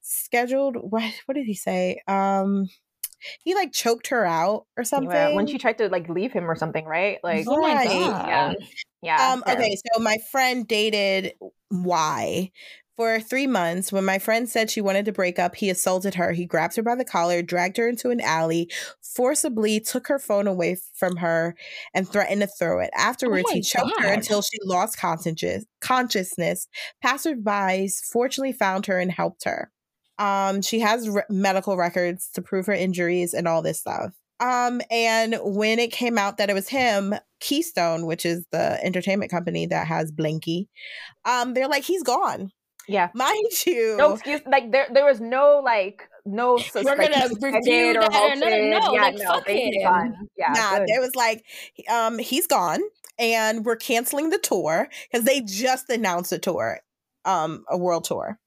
[0.08, 2.02] scheduled what what did he say?
[2.08, 2.68] Um
[3.44, 6.50] he like choked her out or something yeah, when she tried to like leave him
[6.50, 7.18] or something, right?
[7.24, 8.54] Like, oh my god, yeah,
[9.02, 9.34] yeah.
[9.34, 11.34] Um, okay, so my friend dated
[11.72, 12.52] Y,
[12.98, 16.32] for three months, when my friend said she wanted to break up, he assaulted her.
[16.32, 20.48] He grabbed her by the collar, dragged her into an alley, forcibly took her phone
[20.48, 21.56] away from her,
[21.94, 22.90] and threatened to throw it.
[22.98, 24.04] Afterwards, oh he choked God.
[24.04, 26.68] her until she lost consciousness.
[27.04, 29.72] Passersby fortunately found her and helped her.
[30.20, 34.14] Um, she has re- medical records to prove her injuries and all this stuff.
[34.40, 39.32] Um, and when it came out that it was him, Keystone, which is the entertainment
[39.32, 40.70] company that has Blinky,
[41.26, 42.52] um, they're like, he's gone.
[42.88, 43.98] Yeah, mind you.
[43.98, 44.42] No excuse.
[44.46, 46.58] Like there, there was no like no.
[46.58, 49.72] Sus- We're gonna review that or no, no, yeah, like, no, fuck him.
[50.38, 50.86] Yeah, nah, good.
[50.88, 51.44] it was like,
[51.90, 52.80] um, he's gone,
[53.20, 56.80] and we're canceling the tour because they just announced a tour,
[57.26, 58.40] um, a world tour.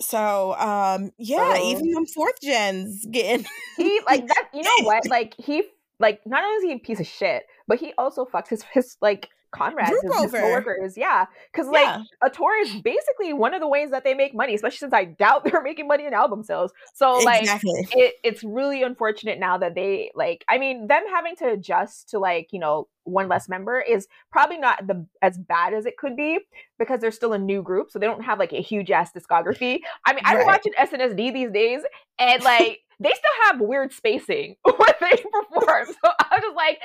[0.00, 1.70] So, um, yeah, oh.
[1.70, 4.48] even them fourth gens getting he like that.
[4.52, 5.04] You know what?
[5.10, 5.62] Like he
[5.98, 8.96] like not only is he a piece of shit, but he also fucks his his
[9.00, 10.96] like comrades, his, his coworkers.
[10.96, 12.02] Yeah, because like yeah.
[12.22, 15.04] a tour is basically one of the ways that they make money, especially since I
[15.04, 16.72] doubt they're making money in album sales.
[16.94, 17.86] So like, exactly.
[17.92, 20.44] it, it's really unfortunate now that they like.
[20.48, 24.58] I mean, them having to adjust to like you know one less member is probably
[24.58, 26.40] not the as bad as it could be
[26.78, 29.80] because they're still a new group, so they don't have like a huge ass discography.
[30.04, 30.38] I mean, right.
[30.38, 31.82] I'm watching SNSD these days,
[32.18, 35.86] and like they still have weird spacing when they perform.
[36.04, 36.80] So I was just like,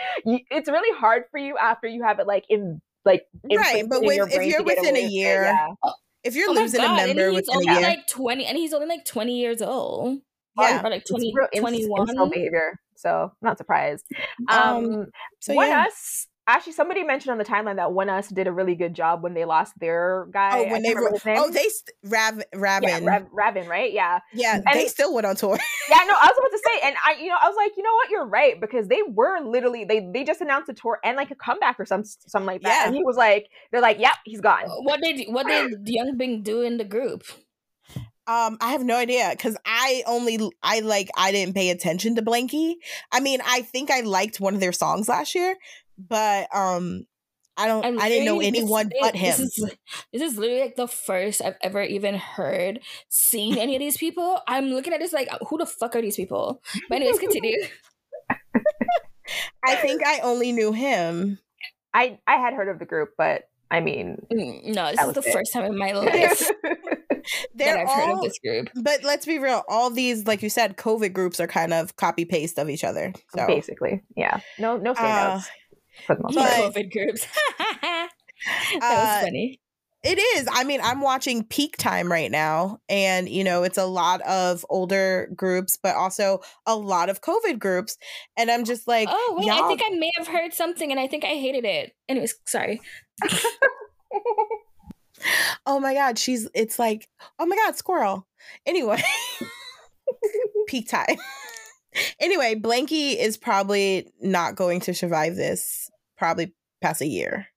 [0.49, 3.83] it's really hard for you after you have it like in like right.
[3.87, 5.69] But with, if you're within a year, yeah.
[5.83, 5.91] Uh,
[6.23, 8.73] if you're oh losing God, a member within only a year, like twenty, and he's
[8.73, 10.19] only like twenty years old.
[10.57, 12.29] Yeah, or like 20, 21.
[12.29, 12.79] behavior.
[12.95, 14.05] So I'm not surprised.
[14.49, 15.05] Um, um
[15.39, 15.85] so one yeah.
[15.87, 19.33] us actually somebody mentioned on the timeline that ONEUS did a really good job when
[19.33, 20.59] they lost their guy.
[20.59, 21.65] Oh, when they were, oh they
[22.03, 25.57] Rav Ravn yeah, Rav, Ravn right yeah yeah and, they still went on tour.
[25.89, 27.83] yeah, no, I was about to say, and I you know I was like, you
[27.83, 31.15] know what, you're right because they were literally they they just announced a tour and
[31.17, 32.87] like a comeback or some something like that, yeah.
[32.87, 34.65] and he was like, they're like, yep, he's gone.
[34.67, 37.23] What did what did Young Bin do in the group?
[38.31, 42.21] Um, I have no idea because I only I like I didn't pay attention to
[42.21, 42.75] Blanky.
[43.11, 45.57] I mean, I think I liked one of their songs last year,
[45.97, 47.05] but um
[47.57, 49.37] I don't I didn't know anyone this, but him.
[49.37, 49.75] This is,
[50.13, 54.39] this is literally like the first I've ever even heard seen any of these people.
[54.47, 56.61] I'm looking at this like who the fuck are these people?
[56.87, 57.57] But anyways, continue.
[59.65, 61.39] I think I only knew him.
[61.93, 65.29] I I had heard of the group, but I mean, mm, no, this is the
[65.29, 65.33] it.
[65.33, 66.49] first time in my life
[67.55, 68.69] that I've all, heard of this group.
[68.75, 72.25] But let's be real, all these, like you said, COVID groups are kind of copy
[72.25, 73.13] paste of each other.
[73.35, 75.37] So basically, yeah, no, no standouts.
[75.37, 75.41] Uh,
[76.07, 76.73] for the most part.
[76.73, 77.27] COVID groups.
[77.57, 78.09] that
[78.73, 79.59] was uh, funny.
[80.03, 80.47] It is.
[80.51, 84.65] I mean, I'm watching peak time right now, and you know, it's a lot of
[84.67, 87.97] older groups, but also a lot of COVID groups.
[88.35, 91.05] And I'm just like, oh wait, I think I may have heard something, and I
[91.05, 91.91] think I hated it.
[92.09, 92.81] Anyways, sorry.
[95.65, 96.47] oh my god, she's.
[96.53, 97.07] It's like,
[97.39, 98.27] oh my god, squirrel.
[98.65, 99.01] Anyway,
[100.67, 101.17] peak time.
[102.19, 105.89] anyway, Blanky is probably not going to survive this.
[106.17, 107.47] Probably past a year.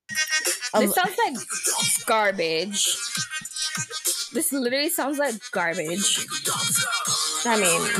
[0.74, 2.96] This um, sounds like garbage.
[4.32, 6.26] This literally sounds like garbage.
[7.46, 7.90] I mean,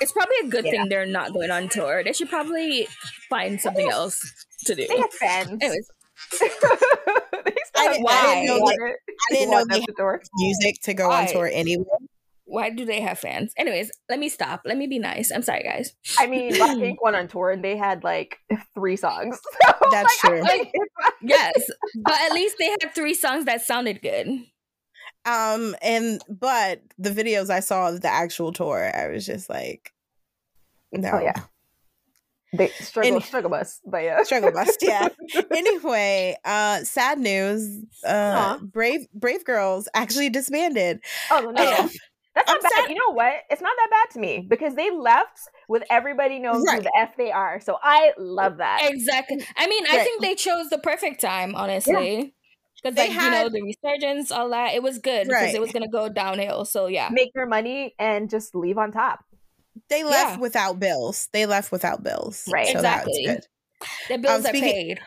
[0.00, 0.70] it's probably a good yeah.
[0.72, 2.04] thing they're not going on tour.
[2.04, 2.88] They should probably
[3.30, 4.86] find something else to do.
[4.86, 5.58] They have fans.
[5.60, 5.90] Anyways.
[6.40, 11.22] I, didn't, I, didn't know, they, I didn't know they had music to go Why?
[11.22, 11.84] on tour anyway.
[12.44, 13.52] Why do they have fans?
[13.56, 14.62] Anyways, let me stop.
[14.64, 15.30] Let me be nice.
[15.30, 15.94] I'm sorry, guys.
[16.18, 18.38] I mean, Blackpink went on tour and they had like
[18.74, 19.40] three songs.
[19.82, 20.42] So, That's like, true.
[20.42, 20.72] Like,
[21.22, 21.70] yes,
[22.04, 24.28] but at least they had three songs that sounded good.
[25.24, 29.92] Um, and but the videos I saw of the actual tour, I was just like,
[30.92, 31.42] no, oh, yeah.
[32.52, 34.76] They struggle, and, struggle bus, but yeah, struggle bus.
[34.80, 35.08] Yeah.
[35.52, 37.84] anyway, uh, sad news.
[38.04, 41.00] Uh, brave, brave girls actually disbanded.
[41.30, 41.88] Oh no, no.
[42.34, 42.72] That's not I'm bad.
[42.72, 42.90] Sad.
[42.90, 43.32] You know what?
[43.50, 46.78] It's not that bad to me because they left with everybody knows right.
[46.78, 47.60] who the F they are.
[47.60, 48.88] So I love that.
[48.90, 49.44] Exactly.
[49.56, 52.34] I mean, I think they chose the perfect time, honestly.
[52.82, 55.40] Because like had, you know the resurgence, all that, it was good right.
[55.40, 56.64] because it was gonna go downhill.
[56.64, 59.20] So yeah, make your money and just leave on top.
[59.88, 60.40] They left yeah.
[60.40, 61.28] without bills.
[61.32, 62.44] They left without bills.
[62.52, 62.66] Right.
[62.66, 63.38] So exactly.
[64.08, 65.00] The bills um, speaking, are paid.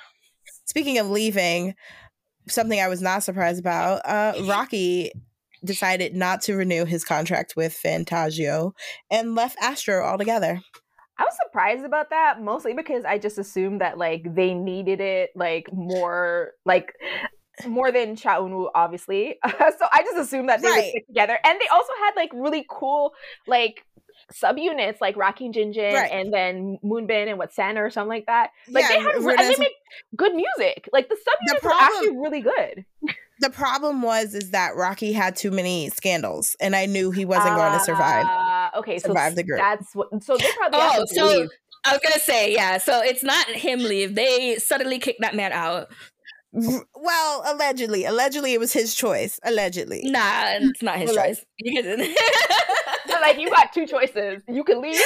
[0.66, 1.76] Speaking of leaving,
[2.48, 4.02] something I was not surprised about.
[4.06, 5.12] Uh, Rocky
[5.64, 8.74] decided not to renew his contract with Fantagio
[9.10, 10.60] and left Astro altogether.
[11.18, 15.30] I was surprised about that mostly because I just assumed that like they needed it
[15.36, 16.94] like more like
[17.68, 19.38] more than Cha Eunwoo, obviously.
[19.46, 20.78] so I just assumed that they right.
[20.78, 21.38] would stick together.
[21.44, 23.14] And they also had like really cool
[23.48, 23.86] like
[24.34, 26.12] subunits like Rocky Jinjin right.
[26.12, 28.52] and then Moonbin and what Sen or something like that.
[28.68, 29.74] Like yeah, they have and they make
[30.16, 30.90] good music.
[30.92, 32.86] Like the subunits the problem, are actually really good.
[33.40, 37.54] the problem was is that Rocky had too many scandals, and I knew he wasn't
[37.54, 38.26] uh, going to survive.
[38.26, 39.60] Uh, okay, survive so the group.
[39.60, 40.24] That's what.
[40.24, 41.50] So they probably oh, so leave.
[41.86, 42.78] I was gonna say yeah.
[42.78, 44.16] So it's not him leave.
[44.16, 45.90] They suddenly kicked that man out.
[46.54, 49.40] Well, allegedly, allegedly it was his choice.
[49.44, 51.44] Allegedly, nah, it's not his choice.
[51.58, 52.00] You can,
[53.22, 55.00] like you got two choices: you can leave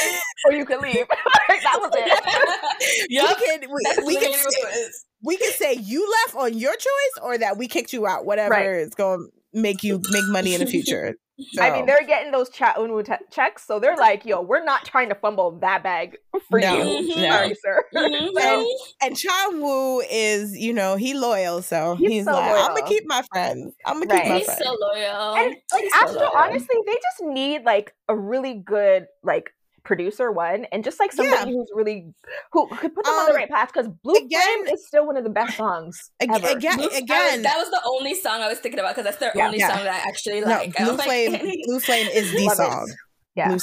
[0.45, 1.05] or you can leave.
[1.47, 3.07] that was it.
[3.09, 3.37] Yep.
[3.39, 4.89] We can we, we can say,
[5.23, 8.25] we can say you left on your choice, or that we kicked you out.
[8.25, 8.69] Whatever right.
[8.69, 11.15] is going to make you make money in the future.
[11.39, 11.61] So.
[11.61, 14.85] I mean, they're getting those Cha Eunwoo te- checks, so they're like, "Yo, we're not
[14.85, 16.17] trying to fumble that bag
[16.49, 17.29] for no, you, no.
[17.29, 18.37] sorry, sir." Mm-hmm.
[18.41, 18.67] and,
[19.03, 22.87] and Cha Eunwoo is, you know, he loyal, so he's, he's so like, "I'm gonna
[22.87, 23.75] keep my friends.
[23.85, 24.23] I'm gonna right.
[24.23, 25.35] keep my he's friends." He's so loyal.
[25.35, 29.51] And like, Astro, so honestly, they just need like a really good like
[29.87, 31.55] producer one and just like somebody yeah.
[31.55, 32.13] who's really
[32.51, 34.85] who could put them um, on the um, right path because blue again, flame is
[34.85, 36.57] still one of the best songs again ever.
[36.57, 39.45] again, again that was the only song i was thinking about because that's their yeah,
[39.45, 39.73] only yeah.
[39.73, 40.77] song that i actually like.
[40.77, 42.95] No, blue flame like, blue flame is the song it.
[43.35, 43.47] yeah.
[43.47, 43.59] Blue,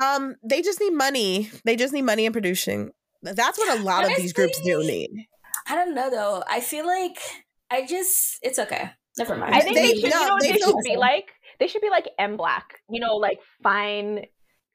[0.00, 1.50] um they just need money.
[1.64, 2.92] They just need money and producing.
[3.22, 5.10] That's what a lot Honestly, of these groups do need.
[5.66, 6.44] I don't know though.
[6.48, 7.18] I feel like
[7.70, 8.92] i just it's okay.
[9.18, 9.56] Never mind.
[9.56, 11.30] I think they, they should, no, you know what they, they should be like?
[11.58, 14.26] They should be like MBLAQ, you know, like fine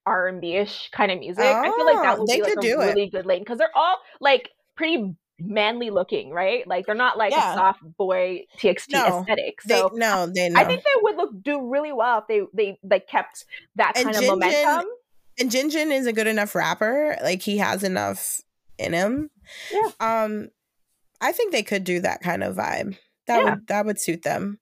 [0.06, 1.44] R and B ish kind of music.
[1.46, 3.12] Oh, I feel like that oh, would be like a really it.
[3.12, 6.68] good lane because they're all like pretty manly looking, right?
[6.68, 7.54] Like they're not like yeah.
[7.54, 9.62] a soft boy TXT no, aesthetic.
[9.62, 10.60] So they, no, they know.
[10.60, 14.08] I think they would look do really well if they they like kept that kind
[14.08, 14.86] and of Jin momentum.
[15.40, 17.18] and Jinjin is a good enough rapper.
[17.24, 18.42] Like he has enough
[18.78, 19.30] in him.
[19.72, 19.90] Yeah.
[20.00, 20.50] Um,
[21.22, 22.98] I think they could do that kind of vibe.
[23.28, 23.50] That yeah.
[23.52, 24.60] would that would suit them.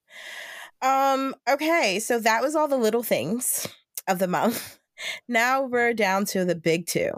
[0.81, 1.35] Um.
[1.49, 3.67] Okay, so that was all the little things
[4.07, 4.79] of the month.
[5.27, 7.11] Now we're down to the big two.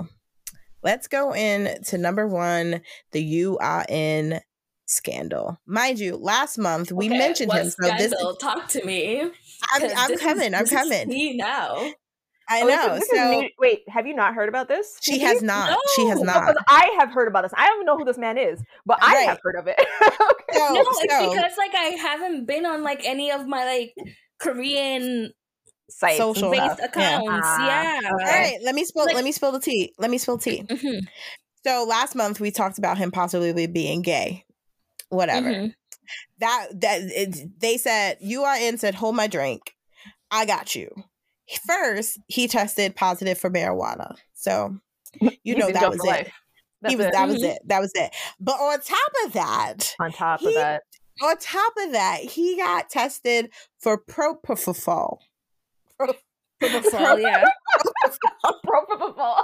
[0.84, 4.42] Let's go in to number one, the Yoo Ah-in
[4.86, 5.60] scandal.
[5.66, 7.70] Mind you, last month we okay, mentioned him.
[7.70, 9.22] So this talk to me.
[9.72, 10.54] I'm, I'm coming.
[10.54, 11.08] Is, I'm coming.
[11.08, 11.92] Me now.
[12.50, 12.96] I oh, know.
[12.96, 14.98] This, this so new, wait, have you not heard about this?
[15.02, 15.70] She has not.
[15.70, 15.78] No.
[15.96, 16.48] She has not.
[16.48, 17.54] Because I have heard about this.
[17.56, 19.30] I don't even know who this man is, but I right.
[19.30, 19.80] have heard of it.
[20.04, 20.58] okay.
[20.58, 23.96] so, no, it's because like I haven't been on like any of my like
[24.40, 25.32] Korean
[25.90, 27.48] sites, social based accounts.
[27.60, 28.00] Yeah.
[28.02, 28.10] yeah.
[28.10, 29.06] All right, let me spill.
[29.06, 29.94] Like, let me spill the tea.
[29.98, 30.64] Let me spill tea.
[30.64, 31.06] Mm-hmm.
[31.66, 34.46] So last month we talked about him possibly being gay.
[35.10, 35.50] Whatever.
[35.50, 35.68] Mm-hmm.
[36.40, 38.78] That that it, they said Yoo Ah-in.
[38.78, 39.76] said hold my drink.
[40.32, 40.90] I got you.
[41.68, 44.16] First, he tested positive for marijuana.
[44.34, 44.78] So
[45.44, 46.32] you know that was it.
[46.88, 47.14] He was it.
[47.14, 47.46] that was mm-hmm.
[47.46, 47.62] it.
[47.68, 48.12] That was it.
[48.40, 50.82] But on top of that, on top he, of that,
[51.22, 55.20] on top of that, he got tested for propofol.
[56.02, 57.44] Propofol, yeah.
[58.66, 59.44] Propofol.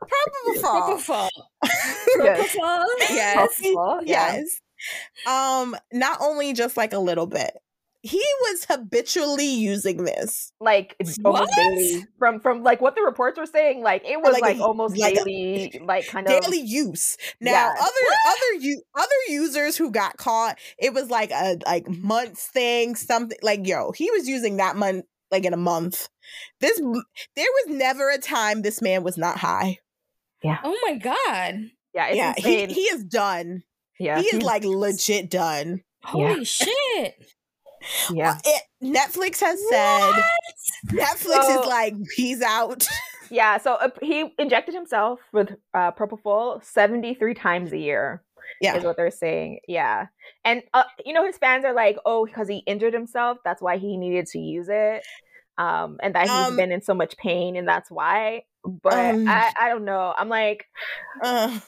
[0.00, 1.28] Propofol.
[2.16, 2.86] Propofol.
[3.10, 3.60] Yes.
[3.60, 4.36] Propofol, yeah.
[4.36, 4.60] Yes.
[5.26, 7.52] Um, not only just like a little bit.
[8.00, 10.52] He was habitually using this.
[10.60, 11.50] Like almost What?
[11.56, 12.06] daily.
[12.16, 14.96] From from like what the reports were saying, like it was Like like, a- almost
[14.96, 17.16] like a- daily, like kind of daily use.
[17.40, 17.74] Now, Yeah.
[17.76, 17.88] other
[18.28, 23.36] other you other users who got caught, it was like a like months thing, something
[23.42, 26.08] like yo, he was using that month like in a month.
[26.60, 29.78] This there was never a time this man was not high.
[30.42, 30.58] Yeah.
[30.62, 31.70] Oh my god.
[31.94, 32.68] yeah, it's yeah, he insane.
[32.70, 33.62] he is done.
[33.98, 35.82] yeah, he is like legit done.
[36.04, 36.70] Holy shit.
[38.12, 38.38] yeah.
[38.44, 40.12] It, Netflix has said
[40.88, 42.86] Netflix So- is like he's out.
[43.30, 48.22] Yeah, so uh, he injected himself with uh, propofol 73 times a year.
[48.60, 48.76] Yeah.
[48.76, 49.60] Is what they're saying.
[49.68, 50.06] Yeah.
[50.44, 53.78] And, uh, you know, his fans are like, oh, because he injured himself, that's why
[53.78, 55.02] he needed to use it.
[55.58, 58.42] Um, and that he's Um, been in so much pain, and that's why.
[58.64, 60.14] But Um, I, I don't know.
[60.16, 60.66] I'm like,
[61.22, 61.58] Uh,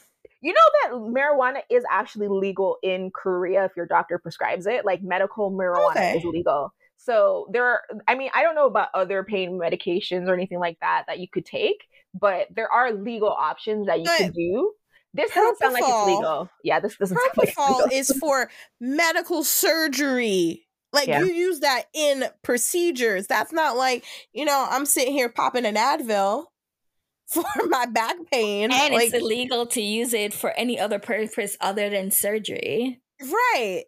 [0.41, 4.85] you know that marijuana is actually legal in Korea if your doctor prescribes it.
[4.85, 6.17] Like medical marijuana Okay.
[6.17, 6.73] is legal.
[6.97, 10.77] So there are, I mean, I don't know about other pain medications or anything like
[10.81, 11.77] that that you could take,
[12.13, 14.73] but there are legal options that you could do.
[15.13, 16.49] This doesn't sound like it's legal.
[16.63, 17.97] Yeah, this doesn't sound like it's propofol legal.
[17.99, 18.49] is for
[18.79, 20.67] medical surgery.
[20.93, 21.19] Like Yeah.
[21.21, 23.27] you use that in procedures.
[23.27, 24.03] That's not like,
[24.33, 26.45] you know, I'm sitting here popping an Advil
[27.27, 28.71] for my back pain.
[28.71, 33.01] And like, it's illegal to use it for any other purpose other than surgery.
[33.21, 33.83] right.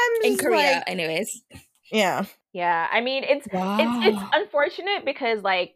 [0.00, 1.42] I'm In Korea, like- anyways.
[1.90, 2.24] yeah.
[2.52, 3.76] Yeah, I mean, it's Wow.
[3.80, 5.74] it's it's unfortunate because like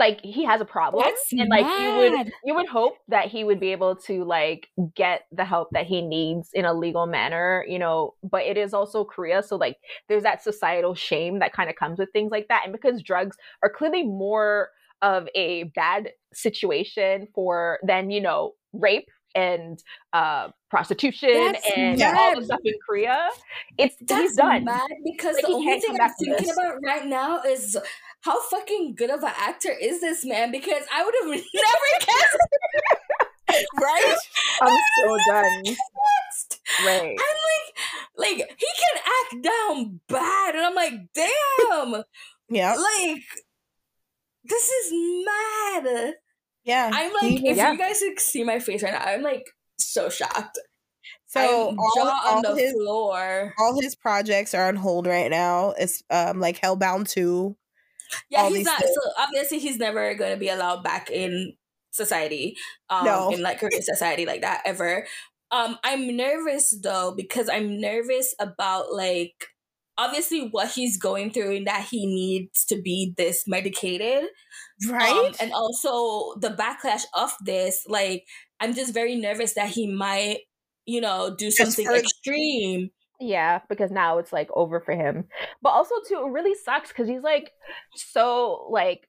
[0.00, 3.44] like he has a problem That's and like you would you would hope that he
[3.44, 7.64] would be able to like get the help that he needs in a legal manner
[7.68, 9.76] you know but it is also korea so like
[10.08, 13.36] there's that societal shame that kind of comes with things like that and because drugs
[13.62, 14.70] are clearly more
[15.02, 22.34] of a bad situation for than you know rape and uh prostitution That's and all
[22.34, 23.28] the stuff in korea
[23.78, 24.64] it's That's he's done.
[24.64, 26.56] mad because Like, the only thing I'm thinking this.
[26.56, 27.76] about right now is
[28.22, 30.50] how fucking good of an actor is this man?
[30.52, 32.38] Because I would have never guessed.
[33.82, 34.14] Right?
[34.62, 36.60] i'm so done guessed.
[36.86, 42.04] right I'm like, like he can act down bad, and I'm like, damn,
[42.48, 42.76] yeah.
[42.76, 43.22] like
[44.44, 44.92] this is
[45.26, 46.14] mad.
[46.62, 46.90] Yeah.
[46.92, 47.72] I'm like, He- if yeah.
[47.72, 49.44] you guys could see my face right now, I'm like
[49.78, 50.58] so shocked.
[51.26, 53.52] so I'm all, on all the his floor.
[53.58, 55.74] all his projects are on hold right now.
[55.76, 57.56] It's um like Hellbound 2.
[58.30, 58.80] Yeah, he's not.
[58.80, 58.94] things.
[58.94, 61.54] So obviously, he's never going to be allowed back in
[61.90, 62.56] society.
[62.88, 63.30] Um, No.
[63.32, 65.06] in like Korean society like that ever.
[65.50, 69.46] Um, I'm nervous though because I'm nervous about like
[69.98, 74.24] obviously what he's going through and that he needs to be this medicated.
[74.88, 75.10] Right?
[75.10, 78.24] Um, and also the backlash of this, like
[78.60, 80.38] I'm just very nervous that he might,
[80.86, 82.90] you know, do something extreme.
[83.20, 85.24] Yeah, because now it's like over for him.
[85.62, 87.52] But also too, it really sucks because he's like
[87.94, 89.06] so like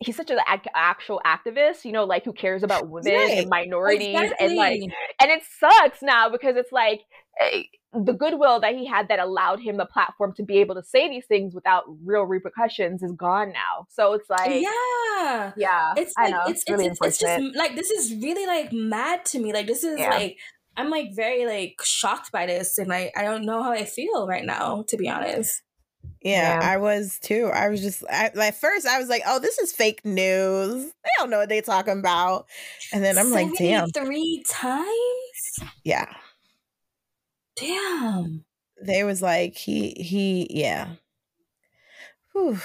[0.00, 3.38] he's such an ac- actual activist, you know, like who cares about women Right.
[3.38, 4.80] and minorities and like
[5.20, 7.00] and it sucks now because it's like
[7.40, 7.62] eh,
[7.94, 11.08] the goodwill that he had that allowed him the platform to be able to say
[11.08, 13.86] these things without real repercussions is gone now.
[13.88, 15.52] So it's like yeah.
[15.56, 18.72] yeah, it's I like know it's really it's, it's just like this is really like
[18.72, 20.10] mad to me like this is Yeah.
[20.10, 20.36] like
[20.76, 24.26] i'm like very like shocked by this and like i don't know how i feel
[24.26, 25.62] right now to be honest
[26.22, 26.58] Yeah, Yeah.
[26.60, 27.50] I was too.
[27.54, 30.84] I was just I, at first I was like, "Oh, this is fake news.
[30.86, 32.46] They don't know what they're talking about."
[32.92, 36.06] And then I'm like, "Damn, three times yeah."
[37.56, 38.44] damn
[38.80, 40.94] They was like, "He he yeah."
[42.32, 42.58] Whew.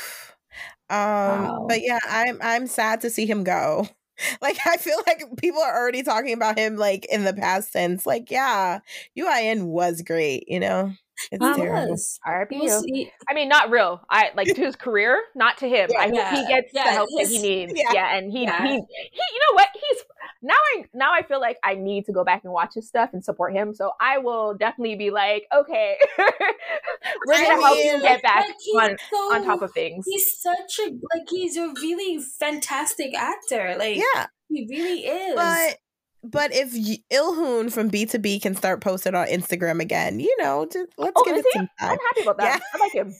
[0.90, 1.68] Um, Wow.
[1.68, 3.88] but yeah, I'm I'm sad to see him go.
[4.42, 8.06] Like I feel like people are already talking about him like in the past tense.
[8.06, 8.80] Like, yeah,
[9.16, 10.94] Yoo Ah-in was great, you know.
[11.32, 11.92] It's He terrible.
[11.92, 12.20] was.
[12.26, 12.96] RIP He was- you.
[12.96, 14.02] he- I mean, not real.
[14.10, 15.90] I like to his career, not to him.
[15.92, 17.74] Yeah, I hope yeah, he gets the yeah, help that he needs.
[17.76, 17.92] yeah.
[17.94, 18.62] Yeah, and he, Yeah.
[18.64, 19.68] he, he, you know what?
[19.74, 20.04] He's
[20.42, 20.54] now.
[20.54, 23.24] I now I feel like I need to go back and watch his stuff and
[23.24, 23.74] support him.
[23.74, 28.98] So I will definitely be like, okay, we're gonna help you get back like, on
[29.12, 30.06] so- on top of things.
[30.08, 35.78] he's such a like he's a really fantastic actor like Yeah, he really is but
[36.24, 40.90] but if y- Ilhoon from BTOB can start posting on Instagram again, you know, just
[40.98, 41.60] let's Oh, give it he?
[41.60, 41.92] some time.
[41.92, 42.62] I'm happy about that.
[42.74, 43.14] I like him.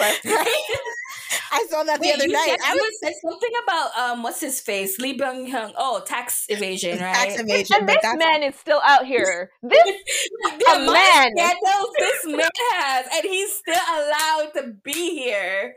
[0.00, 0.12] Okay.
[1.52, 2.56] I saw that the Wait, other night.
[2.64, 5.72] I was said something about um, what's his face, Lee Byung Hun.
[5.76, 7.14] Oh, tax evasion, right?
[7.14, 7.76] Tax evasion.
[7.78, 9.50] And this man is still out here.
[9.62, 11.32] This a man.
[11.36, 15.74] Scandals this man has, and he's still allowed to be here.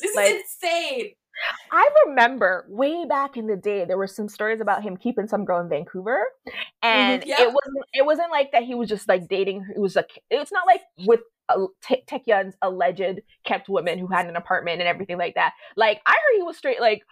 [0.00, 1.10] This like, is insane.
[1.70, 5.44] I remember way back in the day, there were some stories about him keeping some
[5.44, 6.24] girl in Vancouver,
[6.82, 7.84] and mm-hmm, it wasn't.
[7.92, 8.64] It wasn't like that.
[8.64, 9.66] He was just like dating.
[9.74, 14.36] It was like it's not like with uh, Taecyeon's alleged kept women who had an
[14.36, 15.52] apartment and everything like that.
[15.76, 17.02] Like I heard he was straight like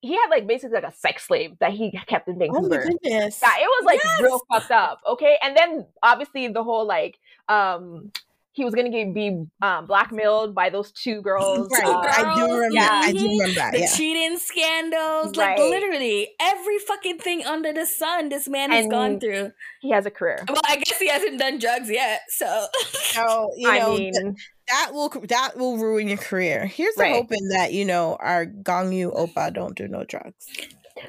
[0.00, 2.66] he had like basically like a sex slave that he kept in Vancouver.
[2.66, 3.40] Oh my goodness.
[3.42, 4.20] Yeah, it was like yes.
[4.20, 5.00] real fucked up.
[5.06, 5.38] Okay.
[5.42, 7.18] And then obviously the whole like
[7.48, 8.12] um
[8.56, 11.68] he was gonna get, be um, blackmailed by those two girls.
[11.70, 12.74] Right, uh, I do remember.
[12.74, 12.88] Yeah.
[12.90, 13.72] I do remember that.
[13.72, 13.94] The yeah.
[13.94, 15.58] cheating scandals, right.
[15.58, 19.52] like literally every fucking thing under the sun, this man has gone through.
[19.82, 20.42] He has a career.
[20.48, 22.66] Well, I guess he hasn't done drugs yet, so.
[22.80, 24.36] so you know, I mean,
[24.68, 26.64] that will that will ruin your career.
[26.64, 27.12] Here's right.
[27.12, 30.46] hoping that you know our Gongyu Oppa don't do no drugs.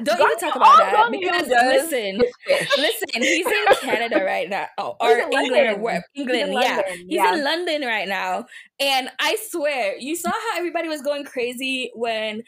[0.03, 5.17] Don't even talk about that because listen, listen, he's in Canada right now, oh, or
[5.17, 6.03] England or where?
[6.15, 7.33] England, yeah, he's yeah.
[7.33, 8.45] in London right now,
[8.79, 12.43] and I swear, you saw how everybody was going crazy when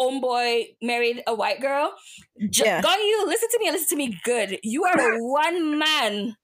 [0.00, 1.92] Homeboy married a white girl.
[2.36, 2.80] Yeah.
[2.80, 4.58] Gong Yoo listen to me, listen to me good.
[4.62, 6.36] You are one man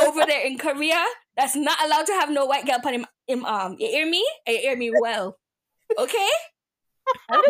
[0.00, 1.04] over there in Korea
[1.36, 3.06] that's not allowed to have no white girl upon him.
[3.26, 4.26] him um, you hear me?
[4.46, 5.36] You hear me well?
[5.98, 6.28] Okay.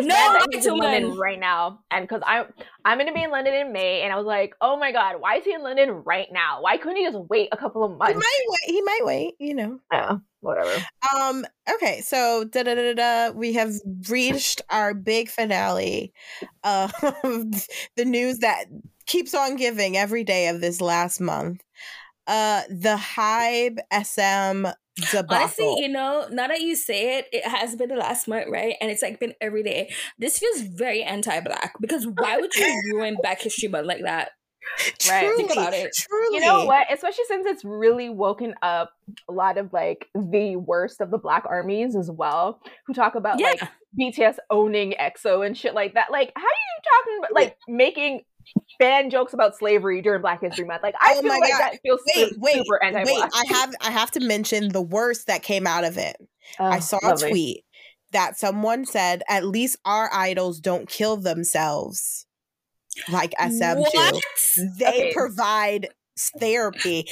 [0.01, 2.45] No, he's in London right now, and because I'm
[2.85, 5.37] I'm gonna be in London in May, and I was like, oh my god, why
[5.37, 6.61] is he in London right now?
[6.61, 8.13] Why couldn't he just wait a couple of months?
[8.13, 8.75] He might wait.
[8.75, 9.33] He might wait.
[9.39, 9.79] You know.
[9.91, 10.17] Yeah.
[10.41, 10.85] Whatever.
[11.15, 11.45] Um.
[11.75, 12.01] Okay.
[12.01, 13.31] So da da da da.
[13.31, 13.73] We have
[14.09, 16.13] reached our big finale.
[16.63, 18.65] Of the news that
[19.05, 21.61] keeps on giving every day of this last month.
[22.27, 24.67] Uh, the Hybe SM
[25.11, 25.35] debacle.
[25.35, 28.75] Honestly, you know, now that you say it, it has been the last month, right?
[28.81, 29.93] And it's like been every day.
[30.17, 34.31] This feels very anti-black because why would you ruin Black History Month like that?
[35.09, 35.25] Right.
[35.25, 35.91] Truly, Think about it.
[35.95, 36.35] Truly.
[36.35, 36.87] You know what?
[36.91, 38.91] Especially since it's really woken up
[39.29, 43.39] a lot of like the worst of the black armies as well, who talk about
[43.39, 43.47] yeah.
[43.47, 43.61] like
[43.99, 46.11] BTS owning EXO and shit like that.
[46.11, 48.21] Like, how are you talking about like making
[48.79, 50.83] fan jokes about slavery during Black History Month.
[50.83, 51.59] Like I oh feel like God.
[51.59, 53.05] that feels wait, super, wait, super anti-black.
[53.07, 56.15] Wait, I have I have to mention the worst that came out of it.
[56.59, 57.27] Oh, I saw lovely.
[57.27, 57.65] a tweet
[58.11, 62.25] that someone said, "At least our idols don't kill themselves."
[63.09, 64.23] Like SM what?
[64.79, 65.13] They okay.
[65.13, 65.89] provide
[66.39, 67.07] therapy.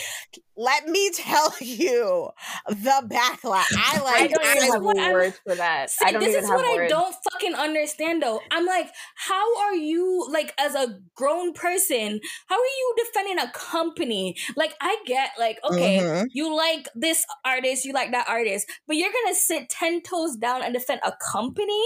[0.58, 2.30] Let me tell you
[2.68, 3.66] the backlash.
[3.78, 4.24] I like.
[4.24, 5.90] I don't have words for that.
[5.90, 6.94] See, I don't this is what words.
[6.94, 8.40] I don't fucking understand though.
[8.52, 12.20] I'm like, how are you like as a grown person?
[12.48, 14.36] How are you defending a company?
[14.56, 16.26] Like, I get like, okay, mm-hmm.
[16.34, 20.64] you like this artist, you like that artist, but you're gonna sit ten toes down
[20.64, 21.84] and defend a company,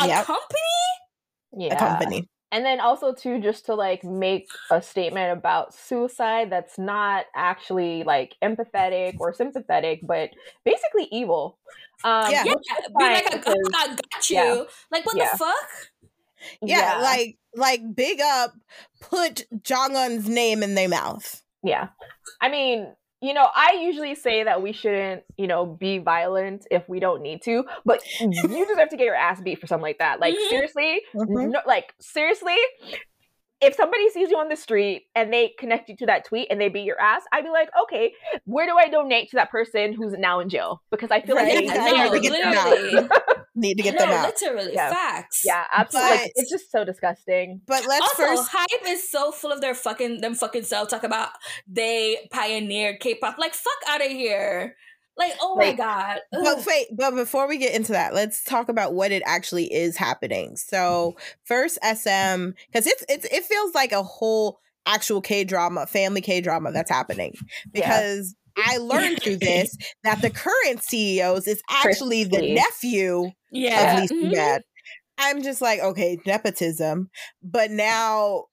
[0.00, 0.24] a yep.
[0.24, 0.58] company.
[1.56, 1.74] Yeah.
[1.74, 6.78] A company and then also too just to like make a statement about suicide that's
[6.78, 10.30] not actually like empathetic or sympathetic but
[10.64, 11.58] basically evil.
[12.04, 12.54] Um yeah, yeah.
[12.96, 14.36] be like a, because, I got you.
[14.36, 14.62] yeah.
[14.92, 15.30] like what yeah.
[15.32, 15.68] the fuck?
[16.62, 18.52] Yeah, yeah, like like big up
[19.00, 21.42] put Jonghyun's name in their mouth.
[21.64, 21.88] Yeah.
[22.40, 22.86] I mean
[23.24, 27.22] you know, I usually say that we shouldn't, you know, be violent if we don't
[27.22, 28.30] need to, but you
[28.66, 30.20] deserve to get your ass beat for something like that.
[30.20, 30.48] Like mm-hmm.
[30.50, 31.52] seriously, mm-hmm.
[31.52, 32.56] no, like seriously,
[33.62, 36.60] if somebody sees you on the street and they connect you to that tweet and
[36.60, 38.12] they beat your ass, I'd be like, okay,
[38.44, 40.82] where do I donate to that person who's now in jail?
[40.90, 41.54] Because I feel right.
[41.54, 43.10] like they, no, need, to get them out.
[43.54, 44.26] need to get them out.
[44.26, 44.90] Literally, yeah.
[44.90, 45.42] facts.
[45.44, 46.18] Yeah, absolutely.
[46.18, 47.60] But, it's just so disgusting.
[47.66, 48.50] But let's also, first.
[48.50, 51.30] Hybe is so full of their fucking them fucking self talk about
[51.66, 53.38] they pioneered K-pop.
[53.38, 54.76] Like, fuck out of here.
[55.16, 56.20] Like, oh my god.
[56.32, 56.40] Ugh.
[56.42, 59.96] But wait, but before we get into that, let's talk about what it actually is
[59.96, 60.56] happening.
[60.56, 66.20] So first SM, because it's it's it feels like a whole actual K drama, family
[66.20, 67.34] K drama that's happening.
[67.72, 68.43] Because yeah.
[68.56, 73.94] I learned through this that the current CEOs is actually the nephew yeah.
[73.94, 74.32] of Lisa mm-hmm.
[74.32, 74.62] Bad.
[75.18, 77.10] I'm just like, okay, nepotism.
[77.42, 78.44] But now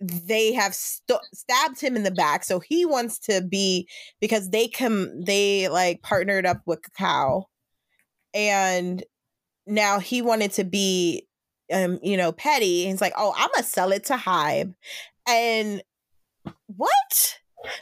[0.00, 3.86] they have st- stabbed him in the back so he wants to be
[4.18, 7.44] because they come they like partnered up with Kakao
[8.32, 9.04] and
[9.66, 11.26] now he wanted to be
[11.70, 14.74] um you know petty he's like oh i'm gonna sell it to hybe
[15.28, 15.82] and
[16.66, 17.38] what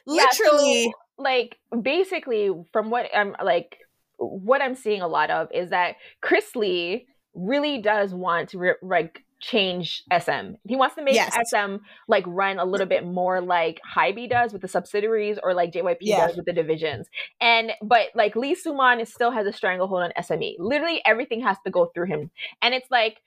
[0.07, 3.79] literally yeah, so, like basically from what i'm like
[4.17, 8.75] what i'm seeing a lot of is that chris lee really does want to re-
[8.83, 10.55] like change SM.
[10.67, 11.37] He wants to make yes.
[11.51, 11.77] SM
[12.09, 15.99] like run a little bit more like Hybe does with the subsidiaries or like JYP
[16.01, 16.27] yeah.
[16.27, 17.07] does with the divisions.
[17.41, 20.57] And but like Lee Soo-man still has a stranglehold on SME.
[20.59, 22.31] Literally everything has to go through him.
[22.63, 23.19] And it's like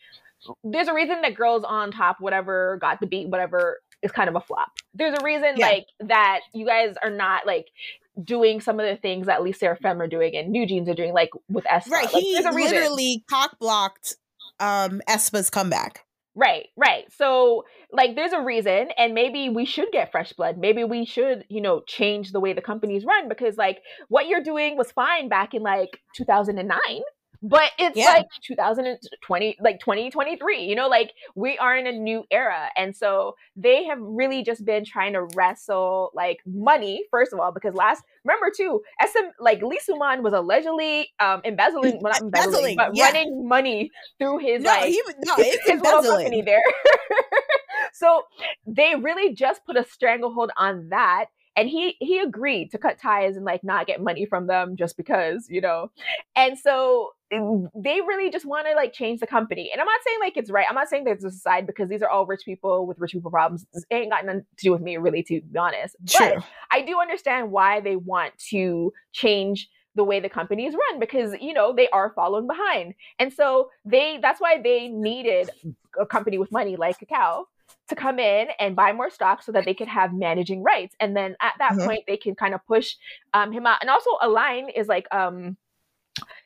[0.63, 4.35] there's a reason that girls on top whatever got the beat whatever is kind of
[4.35, 4.71] a flop.
[4.93, 5.67] There's a reason yeah.
[5.67, 7.67] like that you guys are not like
[8.21, 11.13] doing some of the things that LE SSERAFIM are doing and New Jeans are doing,
[11.13, 11.91] like with aespa.
[11.91, 12.13] Right.
[12.13, 14.15] Like, he literally cock blocked
[14.59, 16.05] um aespa's comeback.
[16.33, 17.11] Right, right.
[17.11, 20.57] So, like, there's a reason, and maybe we should get fresh blood.
[20.57, 24.41] Maybe we should, you know, change the way the companies run because, like, what you're
[24.41, 26.79] doing was fine back in like 2009
[27.41, 28.05] but it's yeah.
[28.05, 32.69] like 2020 like 2023 you know like we are in a new era.
[32.77, 37.51] And so they have really just been trying to wrestle like money first of all
[37.51, 42.53] because last remember too sm like lee soo-man was allegedly um embezzling well not embezzling,
[42.53, 43.05] embezzling but yeah.
[43.05, 43.89] running money
[44.19, 46.61] through his no, like he, no, his, his little company there.
[47.93, 48.23] So
[48.65, 51.25] they really just put a stranglehold on that.
[51.55, 54.95] And he he agreed to cut ties and like not get money from them just
[54.95, 55.91] because you know.
[56.35, 60.17] And so they really just want to like change the company and i'm not saying
[60.19, 62.85] like it's right i'm not saying there's a side because these are all rich people
[62.85, 65.57] with rich people problems it ain't got nothing to do with me really to be
[65.57, 66.33] honest True.
[66.35, 71.33] but i do understand why they want to change the way the companies run because
[71.39, 75.49] you know they are following behind and so they that's why they needed
[75.99, 77.45] a company with money like kakao
[77.91, 80.95] to come in and buy more stock so that they could have managing rights.
[80.99, 81.85] And then at that mm-hmm.
[81.85, 82.95] point, they can kind of push
[83.33, 83.79] um, him out.
[83.81, 85.57] And also, Align is like, um,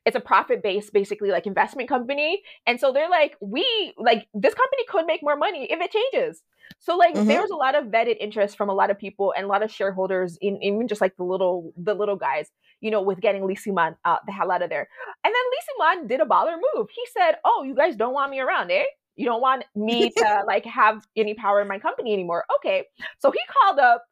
[0.05, 2.43] it's a profit based, basically like investment company.
[2.67, 6.41] And so they're like, we like this company could make more money if it changes.
[6.79, 7.27] So like mm-hmm.
[7.27, 9.71] there's a lot of vetted interest from a lot of people and a lot of
[9.71, 12.49] shareholders in even just like the little the little guys,
[12.81, 14.87] you know, with getting Lee Soo-man uh, the hell out of there.
[15.23, 16.87] And then Lee Soo-man did a baller move.
[16.93, 18.83] He said, "Oh, you guys don't want me around, eh?
[19.15, 22.45] You don't want me to like have any power in my company anymore.
[22.57, 22.85] Okay.
[23.19, 24.03] So he called up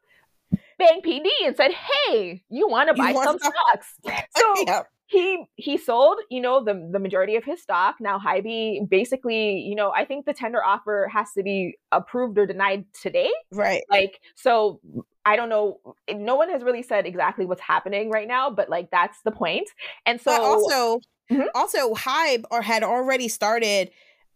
[0.78, 3.94] Bang PD and said, Hey, you want to buy some stocks?
[4.36, 4.82] So yeah.
[5.14, 7.96] He he sold, you know, the the majority of his stock.
[8.00, 12.46] Now Hybe basically, you know, I think the tender offer has to be approved or
[12.46, 13.30] denied today.
[13.52, 13.82] Right.
[13.90, 14.80] Like so
[15.24, 15.80] I don't know.
[16.12, 19.68] No one has really said exactly what's happening right now, but like that's the point.
[20.04, 21.00] And so but also,
[21.30, 21.42] mm-hmm.
[21.54, 23.90] also Hybe or had already started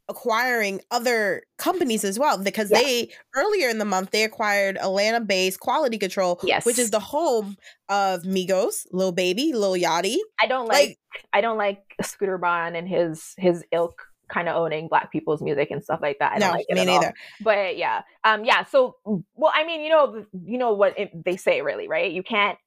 [0.08, 5.60] acquiring other companies as well because they earlier in the month they acquired Atlanta based
[5.60, 6.64] Quality Control, yes.
[6.64, 7.56] which is the home
[7.88, 10.16] of Migos, Lil Baby, Lil Yachty.
[10.40, 10.98] I don't like, like
[11.32, 15.70] I don't like Scooter Braun and his his ilk kind of owning black people's music
[15.70, 16.32] and stuff like that.
[16.32, 17.06] I no, like me neither.
[17.06, 17.12] All.
[17.40, 18.64] But yeah, um, yeah.
[18.64, 22.12] So, well, I mean, you know, you know what it, they say, really, right?
[22.12, 22.58] You can't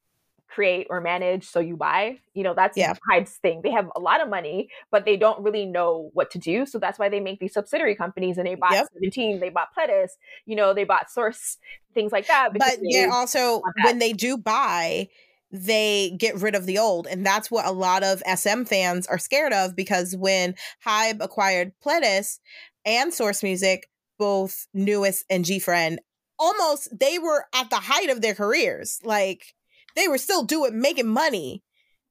[0.53, 2.93] create or manage so you buy you know that's yeah.
[3.09, 6.37] Hybe's thing they have a lot of money but they don't really know what to
[6.37, 8.87] do so that's why they make these subsidiary companies and they bought yep.
[8.93, 10.11] 17 they bought Pledis
[10.45, 11.57] you know they bought source
[11.93, 15.07] things like that but yeah also when they do buy
[15.53, 19.17] they get rid of the old and that's what a lot of sm fans are
[19.17, 22.39] scared of because when hybe acquired Pledis
[22.85, 23.87] and source music
[24.21, 25.99] both NU'EST and G Friend,
[26.37, 29.55] almost they were at the height of their careers like
[29.95, 31.63] they were still doing making money.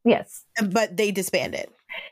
[0.05, 0.45] Yes.
[0.63, 1.69] But they disbanded.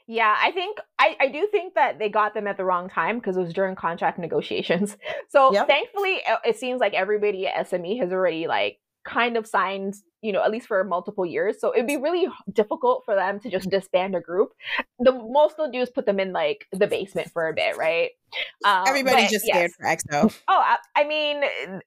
[0.06, 3.18] Yeah, I think I, I do think that they got them at the wrong time
[3.18, 4.96] because it was during contract negotiations.
[5.30, 5.68] So yep.
[5.68, 10.42] thankfully, it seems like everybody at SME has already like kind of signed, you know,
[10.42, 11.60] at least for multiple years.
[11.60, 14.52] So it'd be really difficult for them to just disband a group.
[15.00, 18.10] The most they'll do is put them in like the basement for a bit, right?
[18.64, 20.02] Um, Everybody's just scared yes.
[20.02, 20.38] for EXO.
[20.48, 21.42] Oh, I, I mean,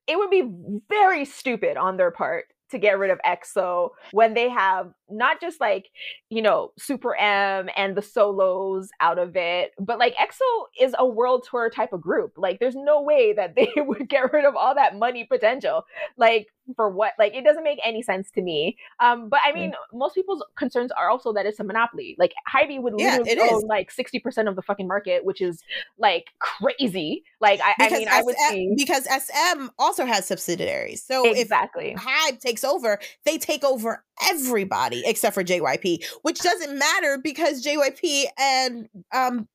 [0.07, 0.47] it would be
[0.87, 5.59] very stupid on their part to get rid of EXO when they have not just
[5.59, 5.89] like,
[6.29, 11.05] you know, Super M and the solos out of it, but like EXO is a
[11.05, 12.33] world tour type of group.
[12.37, 15.83] Like there's no way that they would get rid of all that money potential.
[16.17, 17.13] Like for what?
[17.19, 18.77] Like it doesn't make any sense to me.
[18.99, 19.75] Um, but I mean, mm.
[19.93, 22.15] most people's concerns are also that it's a monopoly.
[22.17, 25.61] Like Hybe would yeah, literally own like 60% of the fucking market, which is
[25.97, 27.23] like crazy.
[27.39, 31.03] Like I, I mean, SM, I would see because SM also has subsidiaries.
[31.03, 31.91] So exactly.
[31.91, 37.63] if Hybe takes over, they take over everybody except for JYP, which doesn't matter because
[37.63, 39.47] JYP and um,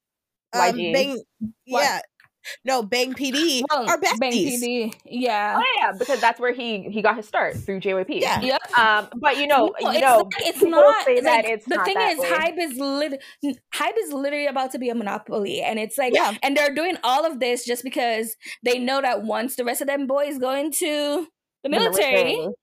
[0.52, 1.22] um Bang,
[1.66, 2.00] yeah,
[2.64, 4.18] no, Bang PD well, are besties.
[4.18, 5.58] Bang PD, yeah.
[5.58, 8.20] Oh yeah, because that's where he he got his start through JYP.
[8.20, 8.40] Yeah.
[8.40, 8.78] Yep.
[8.78, 11.04] Um, but you know, no, you know, it's, not.
[11.04, 12.30] Say like, it's the thing is, way.
[12.30, 13.22] Hybe is lit.
[13.74, 16.34] Hybe is literally about to be a monopoly, and it's like, yeah.
[16.42, 19.86] and they're doing all of this just because they know that once the rest of
[19.86, 21.26] them boys go into
[21.62, 22.22] the military.
[22.22, 22.54] The military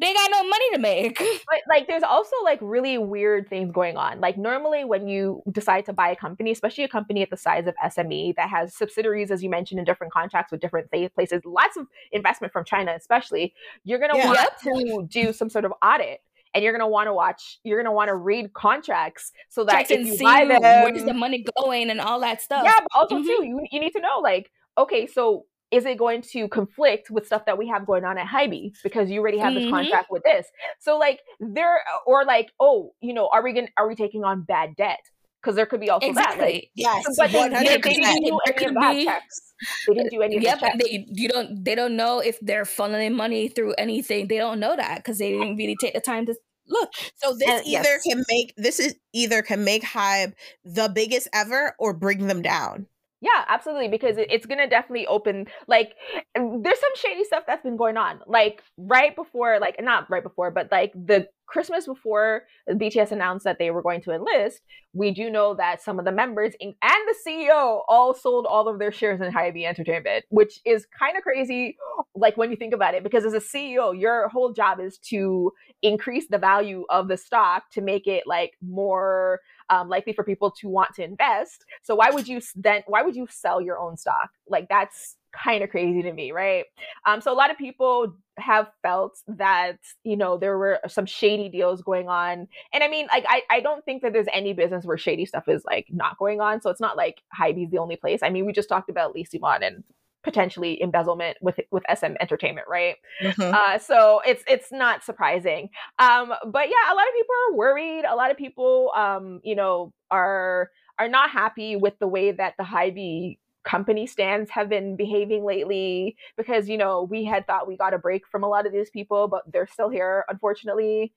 [0.00, 1.22] they got no money to make.
[1.50, 4.20] But like there's also like really weird things going on.
[4.20, 7.66] Like normally when you decide to buy a company, especially a company at the size
[7.66, 11.76] of SME that has subsidiaries as you mentioned in different contracts with different places, lots
[11.76, 13.52] of investment from China especially,
[13.84, 14.26] you're going to yeah.
[14.26, 16.20] want to do some sort of audit
[16.54, 20.00] and you're gonna want to watch you're gonna want to read contracts so that Check
[20.00, 23.16] if you buy them where's the money going and all that stuff yeah but also
[23.16, 23.24] mm-hmm.
[23.24, 27.26] too you, you need to know like okay so is it going to conflict with
[27.26, 29.64] stuff that we have going on at Hybe because you already have mm-hmm.
[29.64, 30.46] this contract with this
[30.80, 34.42] so like there or like oh you know are we gonna are we taking on
[34.42, 35.00] bad debt
[35.40, 36.38] because there could be also exactly.
[36.38, 39.50] that like yes but they, they, they didn't do any of that checks
[39.86, 42.64] they didn't do any of yeah, but they you don't they don't know if they're
[42.64, 44.28] funneling money through anything.
[44.28, 46.34] They don't know that because they didn't really take the time to
[46.66, 46.90] look.
[47.16, 48.02] So this and, either yes.
[48.02, 50.32] can make this is either can make Hybe
[50.64, 52.86] the biggest ever or bring them down.
[53.22, 53.88] Yeah, absolutely.
[53.88, 55.94] Because it's going to definitely open, like,
[56.34, 58.20] there's some shady stuff that's been going on.
[58.26, 63.58] Like, right before, like, not right before, but like the Christmas before BTS announced that
[63.58, 64.60] they were going to enlist,
[64.94, 68.78] we do know that some of the members and the CEO all sold all of
[68.78, 71.76] their shares in Hybe Entertainment, which is kind of crazy,
[72.14, 75.52] like, when you think about it, because as a CEO, your whole job is to
[75.82, 79.40] increase the value of the stock to make it, like, more
[79.70, 81.64] um, likely for people to want to invest.
[81.82, 84.30] So why would you then why would you sell your own stock?
[84.48, 86.64] Like that's kind of crazy to me, right?
[87.06, 91.48] Um, so a lot of people have felt that you know there were some shady
[91.48, 94.84] deals going on, and I mean, like I I don't think that there's any business
[94.84, 96.60] where shady stuff is like not going on.
[96.60, 98.20] So it's not like Hybe's the only place.
[98.22, 99.84] I mean, we just talked about Lee Soo-man and
[100.22, 102.96] potentially embezzlement with with SM Entertainment, right?
[103.22, 103.54] Mm-hmm.
[103.54, 105.70] Uh, so it's it's not surprising.
[105.98, 108.04] Um, but yeah, a lot of people are worried.
[108.04, 112.54] A lot of people, um, you know, are are not happy with the way that
[112.58, 117.76] the Hybe company stands have been behaving lately because you know we had thought we
[117.76, 121.12] got a break from a lot of these people but they're still here unfortunately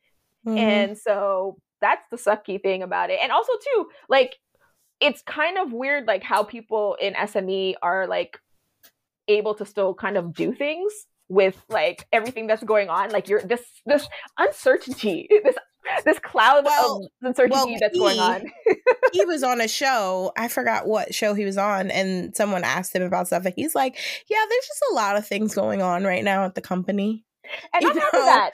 [0.45, 0.57] mm-hmm.
[0.57, 4.35] and so that's the sucky thing about it and also too like
[4.99, 8.37] it's kind of weird like how people in sme are like
[9.27, 10.91] able to still kind of do things
[11.29, 14.07] with like everything that's going on like you're this this
[14.37, 15.55] uncertainty this
[16.05, 18.41] this cloud well, of uncertainty well, that's he, going on.
[19.13, 22.95] he was on a show i forgot what show he was on and someone asked
[22.95, 23.97] him about stuff and he's like
[24.29, 27.25] yeah there's just a lot of things going on right now at the company.
[27.73, 28.51] And on top of that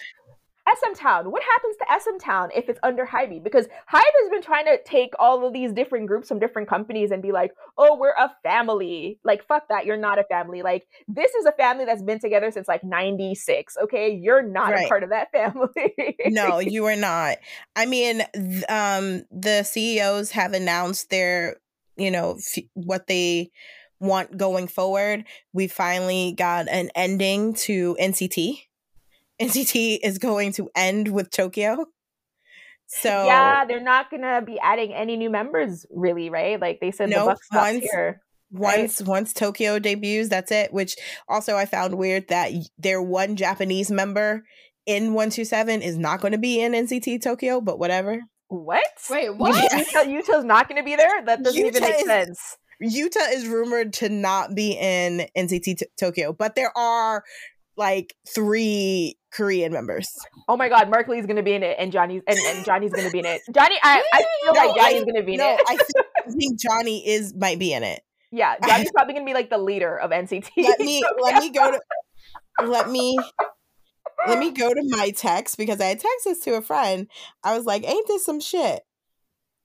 [0.77, 1.31] SM Town.
[1.31, 3.43] What happens to SM Town if it's under Hybe?
[3.43, 7.11] Because Hybe has been trying to take all of these different groups from different companies
[7.11, 9.19] and be like, oh, we're a family.
[9.23, 9.85] Like, fuck that.
[9.85, 10.61] You're not a family.
[10.61, 13.77] Like, this is a family that's been together since like 96.
[13.83, 14.13] Okay.
[14.13, 14.85] You're not right.
[14.85, 16.17] a part of that family.
[16.27, 17.37] no, you are not.
[17.75, 18.21] I mean,
[18.69, 21.57] um, the CEOs have announced their,
[21.97, 23.51] you know, f- what they
[23.99, 25.25] want going forward.
[25.53, 28.68] We finally got an ending to NCT
[29.41, 31.85] NCT is going to end with Tokyo.
[32.87, 36.59] So yeah, they're not gonna be adding any new members, really, right?
[36.59, 38.21] Like they said, nope, the buck stops once, here.
[38.51, 39.07] Once right?
[39.07, 40.73] once Tokyo debuts, that's it.
[40.73, 40.95] Which
[41.27, 44.43] also I found weird that their one Japanese member
[44.87, 48.21] in one two seven is not going to be in NCT Tokyo, but whatever.
[48.47, 48.83] What?
[49.09, 49.71] Wait, what?
[49.71, 51.23] Yuta, Yuta's not going to be there?
[51.25, 52.57] That doesn't Yuta even make is, sense.
[52.81, 57.23] Yuta is rumored to not be in NCT t- Tokyo, but there are
[57.79, 60.07] like three Korean members.
[60.47, 63.09] Oh my god, Mark Lee's gonna be in it, and Johnny's and, and Johnny's gonna
[63.09, 63.41] be in it.
[63.51, 65.61] Johnny, I, I feel no, like Johnny's I, gonna be in no, it.
[65.67, 65.77] I,
[66.31, 68.01] think, Johnny is might be in it.
[68.31, 70.49] Yeah, Johnny's probably gonna be like the leader of NCT.
[70.57, 71.81] Let me let me go to
[72.67, 73.17] let me
[74.27, 77.07] let me go to my text because I had texted this to a friend.
[77.43, 78.83] I was like, "Ain't this some shit?"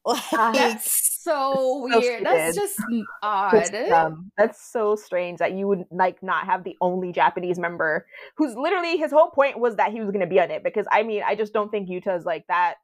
[0.04, 2.24] Like, that's so weird.
[2.24, 2.78] That's just
[3.22, 3.52] odd.
[3.72, 8.54] That's, that's so strange that you would like not have the only Japanese member who's
[8.54, 10.62] literally his whole point was that he was going to be on it.
[10.62, 12.74] Because I mean, I just don't think Yuta is like that.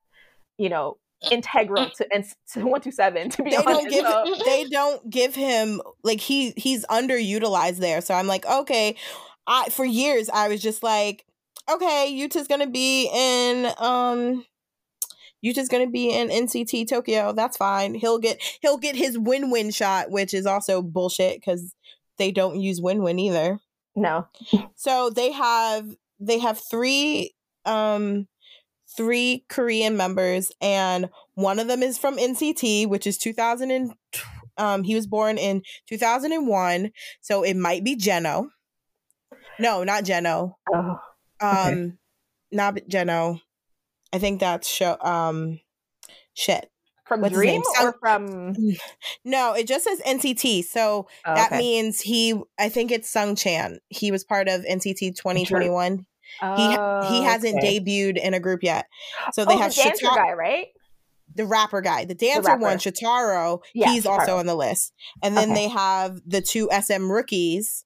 [0.58, 0.98] You know,
[1.30, 3.80] integral to and to one two seven to be they honest.
[3.80, 4.44] Don't give, so.
[4.44, 8.02] They don't give him like he he's underutilized there.
[8.02, 8.96] So I'm like, okay.
[9.46, 11.24] I for years I was just like,
[11.70, 14.44] okay, Yuta's gonna be in um
[15.40, 17.32] you just gonna be in NCT Tokyo.
[17.32, 17.94] That's fine.
[17.94, 21.74] He'll get he'll get his win win shot, which is also bullshit because
[22.18, 23.58] they don't use win win either.
[23.96, 24.28] No.
[24.74, 25.88] so they have
[26.18, 27.34] they have three
[27.64, 28.28] um
[28.96, 33.92] three Korean members, and one of them is from NCT, which is 2000 and
[34.56, 38.48] um he was born in 2001, so it might be Jeno.
[39.58, 40.54] No, not Jeno.
[40.72, 40.98] Oh.
[41.42, 41.72] Okay.
[41.72, 41.98] Um
[42.52, 43.40] not Jeno.
[44.12, 45.60] I think that's show um
[46.34, 46.70] shit.
[47.06, 48.54] From What's Dream or from
[49.24, 50.64] No, it just says NCT.
[50.64, 51.58] So oh, that okay.
[51.58, 53.80] means he I think it's Sung Chan.
[53.88, 56.06] He was part of NCT 2021.
[56.42, 56.56] Oh,
[57.08, 57.80] he he hasn't okay.
[57.80, 58.86] debuted in a group yet.
[59.32, 60.66] So they oh, have the dancer Shita- guy, right?
[61.36, 64.18] The rapper guy, the dancer the one, Shotaro, yeah, he's Shotaro.
[64.18, 64.92] also on the list.
[65.22, 65.62] And then okay.
[65.66, 67.84] they have the two SM rookies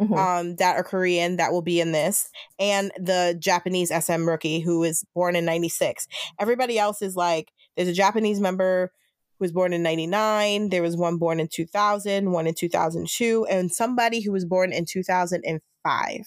[0.00, 0.14] mm-hmm.
[0.14, 2.28] um, that are Korean that will be in this,
[2.58, 6.06] and the Japanese SM rookie who is born in '96.
[6.40, 8.92] Everybody else is like there's a Japanese member
[9.38, 13.70] who was born in 99 there was one born in 2000 one in 2002 and
[13.70, 16.20] somebody who was born in 2005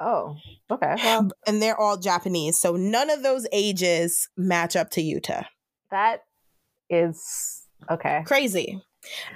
[0.00, 0.36] oh
[0.70, 1.28] okay well.
[1.46, 5.44] and they're all japanese so none of those ages match up to yuta
[5.90, 6.22] that
[6.88, 8.80] is okay crazy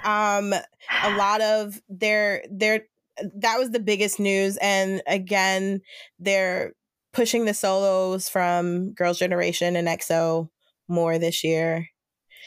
[0.05, 2.87] um a lot of their their
[3.37, 4.57] that was the biggest news.
[4.59, 5.81] And again,
[6.19, 6.73] they're
[7.13, 10.49] pushing the solos from Girls' Generation and EXO
[10.89, 11.89] more this year.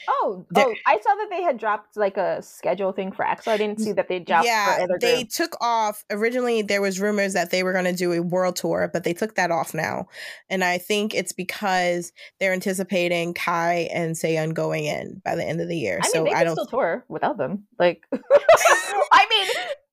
[0.10, 0.76] Oh, oh!
[0.86, 3.50] I saw that they had dropped like a schedule thing for EXO.
[3.50, 4.46] I didn't see that they dropped.
[4.46, 6.06] Yeah, they took off.
[6.10, 9.14] Originally, there was rumors that they were going to do a world tour, but they
[9.14, 10.08] took that off now,
[10.50, 15.60] and I think it's because they're anticipating Kai and Sehun going in by the end
[15.60, 16.00] of the year.
[16.02, 17.68] I mean, so I don't still tour without them.
[17.78, 19.48] Like, I mean,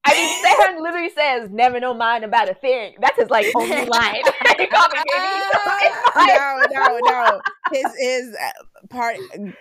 [0.06, 3.84] I mean, Sehun literally says, "Never know mine about a thing." That's his like only
[3.86, 4.22] line.
[6.16, 7.40] no, no, no.
[7.72, 9.16] His is uh, part.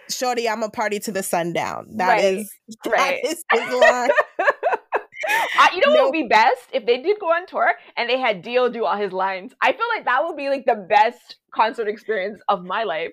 [0.10, 1.88] Shorty, I'm a party to the sundown.
[1.98, 2.24] That right.
[2.24, 2.52] is
[2.86, 3.22] right.
[3.24, 4.10] That is his line.
[5.58, 8.20] Uh, you know what would be best if they did go on tour and they
[8.20, 9.54] had Dio do all his lines.
[9.62, 13.12] I feel like that would be like the best concert experience of my life.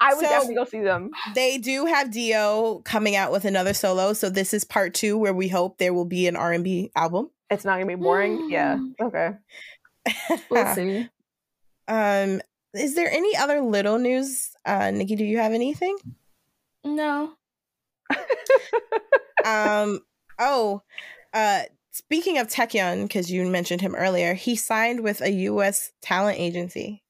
[0.00, 1.10] I would so definitely go see them.
[1.34, 5.34] They do have Dio coming out with another solo, so this is part two where
[5.34, 7.30] we hope there will be an R and B album.
[7.50, 8.50] It's not gonna be boring.
[8.50, 8.78] yeah.
[9.00, 9.30] Okay.
[10.50, 11.08] we'll see.
[11.88, 12.40] Um,
[12.74, 14.50] is there any other little news?
[14.64, 15.96] Uh, Nikki, do you have anything?
[16.84, 17.32] No.
[19.44, 20.00] um.
[20.38, 20.82] Oh.
[21.32, 21.62] Uh.
[21.90, 25.90] Speaking of Taecyeon, because you mentioned him earlier, he signed with a U.S.
[26.00, 27.02] talent agency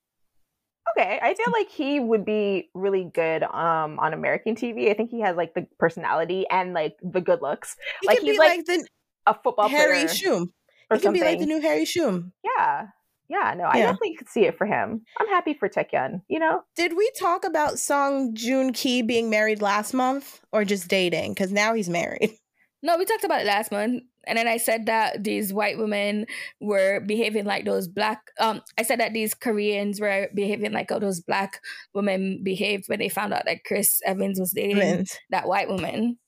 [0.99, 1.19] okay.
[1.23, 4.91] I feel like he would be really good um on American TV.
[4.91, 7.77] I think he has like the personality and like the good looks.
[8.03, 8.87] He like he's like, like, the
[9.27, 10.09] a football Harry player.
[10.09, 10.53] Shum.
[10.93, 12.33] He can be like the new Harry Shum.
[12.45, 12.87] Yeah.
[13.31, 15.03] Yeah, no, I definitely could see it for him.
[15.19, 16.63] I'm happy for Taecyeon, you know?
[16.77, 21.35] Did we talk about Song Joong Ki being married last month or just dating?
[21.35, 22.33] Because now he's married.
[22.81, 24.05] No, we talked about it last month.
[24.27, 26.27] And then I said that these white women
[26.61, 30.99] were behaving like those black um I said that these Koreans were behaving like how
[30.99, 31.61] those black
[31.95, 35.17] women behaved when they found out that Chris Evans was dating Evans.
[35.31, 36.19] that white woman.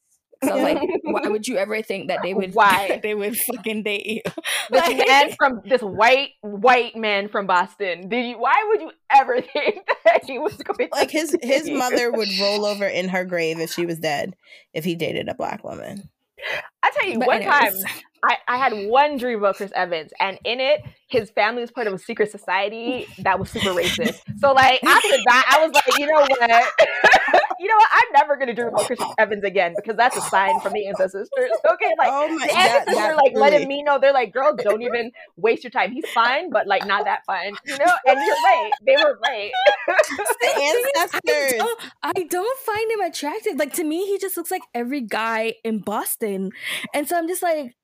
[0.42, 2.54] So like, why would you ever think that they would?
[2.54, 4.22] Why they would fucking date you?
[4.70, 8.08] This like, man from this white white man from Boston.
[8.08, 8.38] Did you?
[8.38, 10.90] Why would you ever think that he was going?
[10.90, 14.34] To like his his mother would roll over in her grave if she was dead
[14.72, 16.08] if he dated a black woman.
[16.82, 17.82] I tell you, but one anyways.
[17.82, 20.80] time I, I had one dream about Chris Evans, and in it,
[21.10, 24.20] his family was part of a secret society that was super racist.
[24.38, 26.30] So, like after that, I was like, you know what,
[27.58, 30.58] you know what, I'm never gonna dream about Chris Evans again because that's a sign
[30.60, 31.28] from the ancestors.
[31.38, 33.40] Okay, like oh the ancestors that, are like really.
[33.40, 35.92] letting me know they're like, girl, don't even waste your time.
[35.92, 37.92] He's fine, but like not that fine, you know.
[38.06, 39.50] And you're right, they were right.
[40.40, 40.48] the
[40.96, 41.22] ancestors.
[41.24, 43.56] I don't, I don't find him attractive.
[43.56, 46.52] Like to me, he just looks like every guy in Boston,
[46.94, 47.74] and so I'm just like,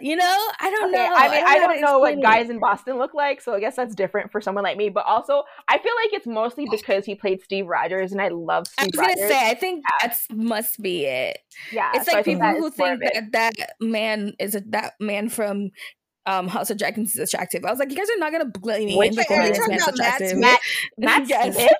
[0.00, 1.14] you know, I don't okay, know.
[1.14, 2.67] I mean, I don't, I don't know what guys in Boston
[2.98, 4.88] look like, so I guess that's different for someone like me.
[4.88, 8.66] But also, I feel like it's mostly because he played Steve Rogers, and I love
[8.66, 8.98] Steve Rogers.
[8.98, 10.08] I was gonna say, I think yeah.
[10.08, 11.38] that must be it.
[11.72, 15.70] Yeah, it's like people who think that that man is a, that man from
[16.26, 17.64] um, House of Dragons is attractive.
[17.64, 18.96] I was like, you guys are not gonna blame me.
[18.96, 20.60] Wait, are you talking about Matt Matt,
[20.98, 21.54] Matt yes.
[21.54, 21.72] Smith?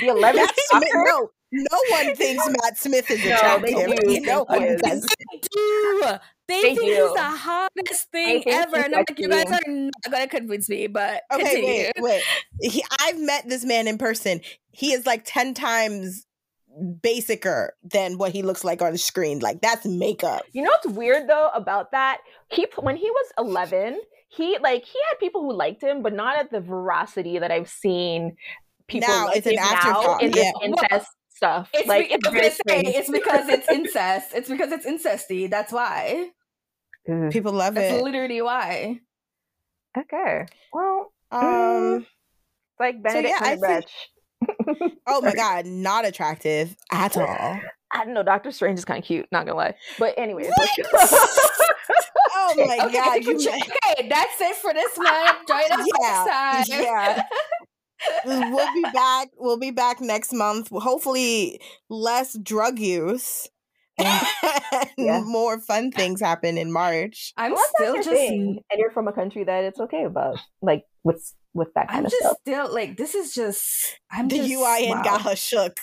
[0.00, 0.06] The
[0.72, 3.70] 11th no, no one thinks Matt Smith is attractive.
[3.72, 4.20] No, they do.
[4.26, 5.02] No one does.
[5.02, 6.02] They do.
[6.46, 6.84] They, they think do.
[6.84, 8.76] he's the hottest thing ever.
[8.76, 11.92] And I'm like, you guys are not gonna convince me, but okay, continue.
[11.96, 12.22] wait, wait.
[12.72, 14.40] He, I've met this man in person.
[14.70, 16.26] He is like ten times
[16.80, 19.38] basicer than what he looks like on the screen.
[19.38, 20.42] Like that's makeup.
[20.52, 22.18] You know what's weird though about that?
[22.50, 26.38] He when he was 11, he like he had people who liked him, but not
[26.38, 28.36] at the veracity that I've seen
[28.88, 30.66] people now, like it's an now in this yeah.
[30.66, 31.68] incest stuff.
[31.74, 34.30] It's like be- it's, say, it's because it's incest.
[34.34, 35.50] It's because it's incesty.
[35.50, 36.30] That's why.
[37.08, 37.30] Mm-hmm.
[37.30, 37.92] People love That's it.
[37.92, 39.00] That's literally why.
[39.96, 40.46] Okay.
[40.72, 42.06] Well, um, mm,
[42.80, 44.90] like Benedict so yeah, Cumberbatch.
[45.06, 47.60] oh my god, not attractive at all.
[47.92, 48.22] I don't know.
[48.22, 49.26] Doctor Strange is kind of cute.
[49.30, 49.74] Not gonna lie.
[49.98, 50.50] But anyway.
[50.58, 53.24] oh my okay, god!
[53.24, 55.46] You okay, that's it for this month.
[55.46, 56.82] Join us yeah, next time.
[56.82, 57.22] Yeah
[58.24, 59.28] we'll be back.
[59.36, 60.68] We'll be back next month.
[60.72, 63.48] Hopefully, less drug use.
[63.98, 65.20] yeah.
[65.24, 67.32] more fun things happen in March.
[67.36, 68.58] I'm well, still just thing.
[68.70, 72.04] and you're from a country that it's okay about, like with with that kind I'm
[72.06, 72.36] of just stuff.
[72.40, 75.02] still like this is just I'm the just, Yoo Ah-in wow.
[75.04, 75.76] got her shook.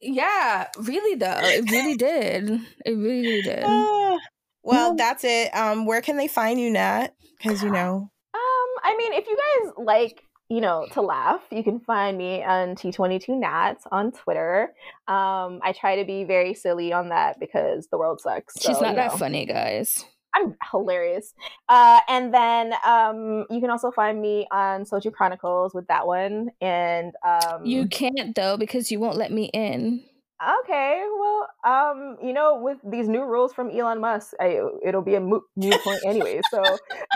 [0.00, 1.38] Yeah, really though.
[1.42, 2.48] It really did.
[2.86, 3.62] It really, really did.
[3.66, 4.16] Ah.
[4.62, 4.94] well, Yeah.
[4.96, 5.54] that's it.
[5.54, 7.08] Um, where can they find you, Nat?
[7.36, 11.62] Because you know, Um, I mean, if you guys like, you know, to laugh, you
[11.62, 14.72] can find me on T22 Nats on Twitter.
[15.06, 18.54] Um, I try to be very silly on that because the world sucks.
[18.60, 19.18] She's not that know.
[19.18, 20.06] funny, guys.
[20.34, 21.34] I'm hilarious.
[21.68, 26.50] Uh, and then um, you can also find me on Soju Chronicles with that one.
[26.60, 30.04] And um, You can't though because you won't let me in.
[30.40, 35.14] Okay, well, um, you know, with these new rules from Elon Musk, I, it'll be
[35.14, 36.40] a moot, moot point anyway.
[36.50, 36.62] So,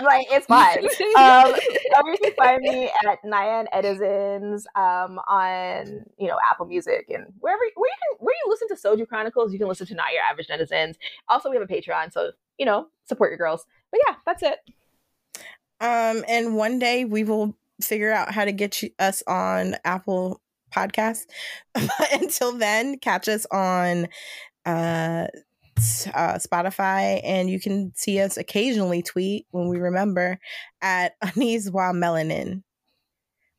[0.03, 0.79] like, it's fine.
[1.17, 1.53] Um,
[2.07, 7.61] you can find me at Nyan Edisons um, on you know Apple Music and wherever
[7.75, 10.23] where you can where you listen to Soju Chronicles, you can listen to Not Your
[10.23, 10.95] Average Netizens.
[11.29, 13.65] Also, we have a Patreon, so you know support your girls.
[13.91, 14.59] But yeah, that's it.
[15.79, 20.41] um, and one day we will figure out how to get you, us on Apple
[20.73, 21.25] Podcasts.
[21.73, 24.07] but until then, catch us on
[24.65, 25.27] uh,
[26.13, 30.39] uh, Spotify, and you can see us occasionally tweet when we remember
[30.81, 32.63] at While Melanin.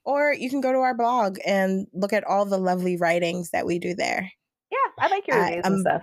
[0.04, 3.64] Or you can go to our blog and look at all the lovely writings that
[3.64, 4.30] we do there.
[4.70, 6.02] Yeah, I like your reviews um, and stuff.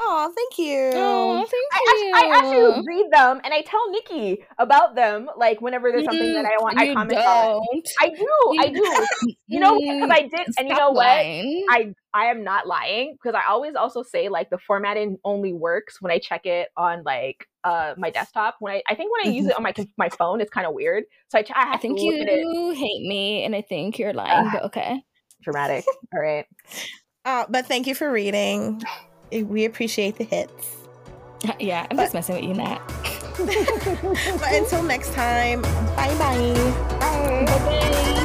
[0.00, 0.90] Oh, thank you.
[0.94, 1.90] Oh, thank I, you.
[1.90, 6.32] actually, I actually read them and I tell Nikki about them, like whenever there's something
[6.32, 7.60] that I want, I comment on.
[7.72, 7.88] don't.
[8.00, 8.26] I do,
[8.58, 9.34] I do.
[9.46, 11.06] You know, because I did, and you Stop know what?
[11.06, 11.66] lying.
[11.68, 16.00] I I am not lying because I always also say like the formatting only works
[16.00, 18.56] when I check it on like uh my desktop.
[18.60, 20.72] When I I think when I use it on my my phone, it's kind of
[20.74, 21.04] weird.
[21.28, 22.40] So I, I have I think to look at it.
[22.40, 24.46] you hate me, and I think you're lying.
[24.46, 24.52] Ugh.
[24.54, 25.02] but okay.
[25.42, 25.84] Dramatic.
[26.14, 26.46] All right.
[27.24, 28.82] Uh, but thank you for reading.
[29.32, 30.76] We appreciate the hits.
[31.58, 32.80] Yeah, I'm just messing with you, Nat.
[34.38, 36.54] but until next time, bye bye.
[37.00, 37.44] Bye.
[37.46, 38.18] Bye.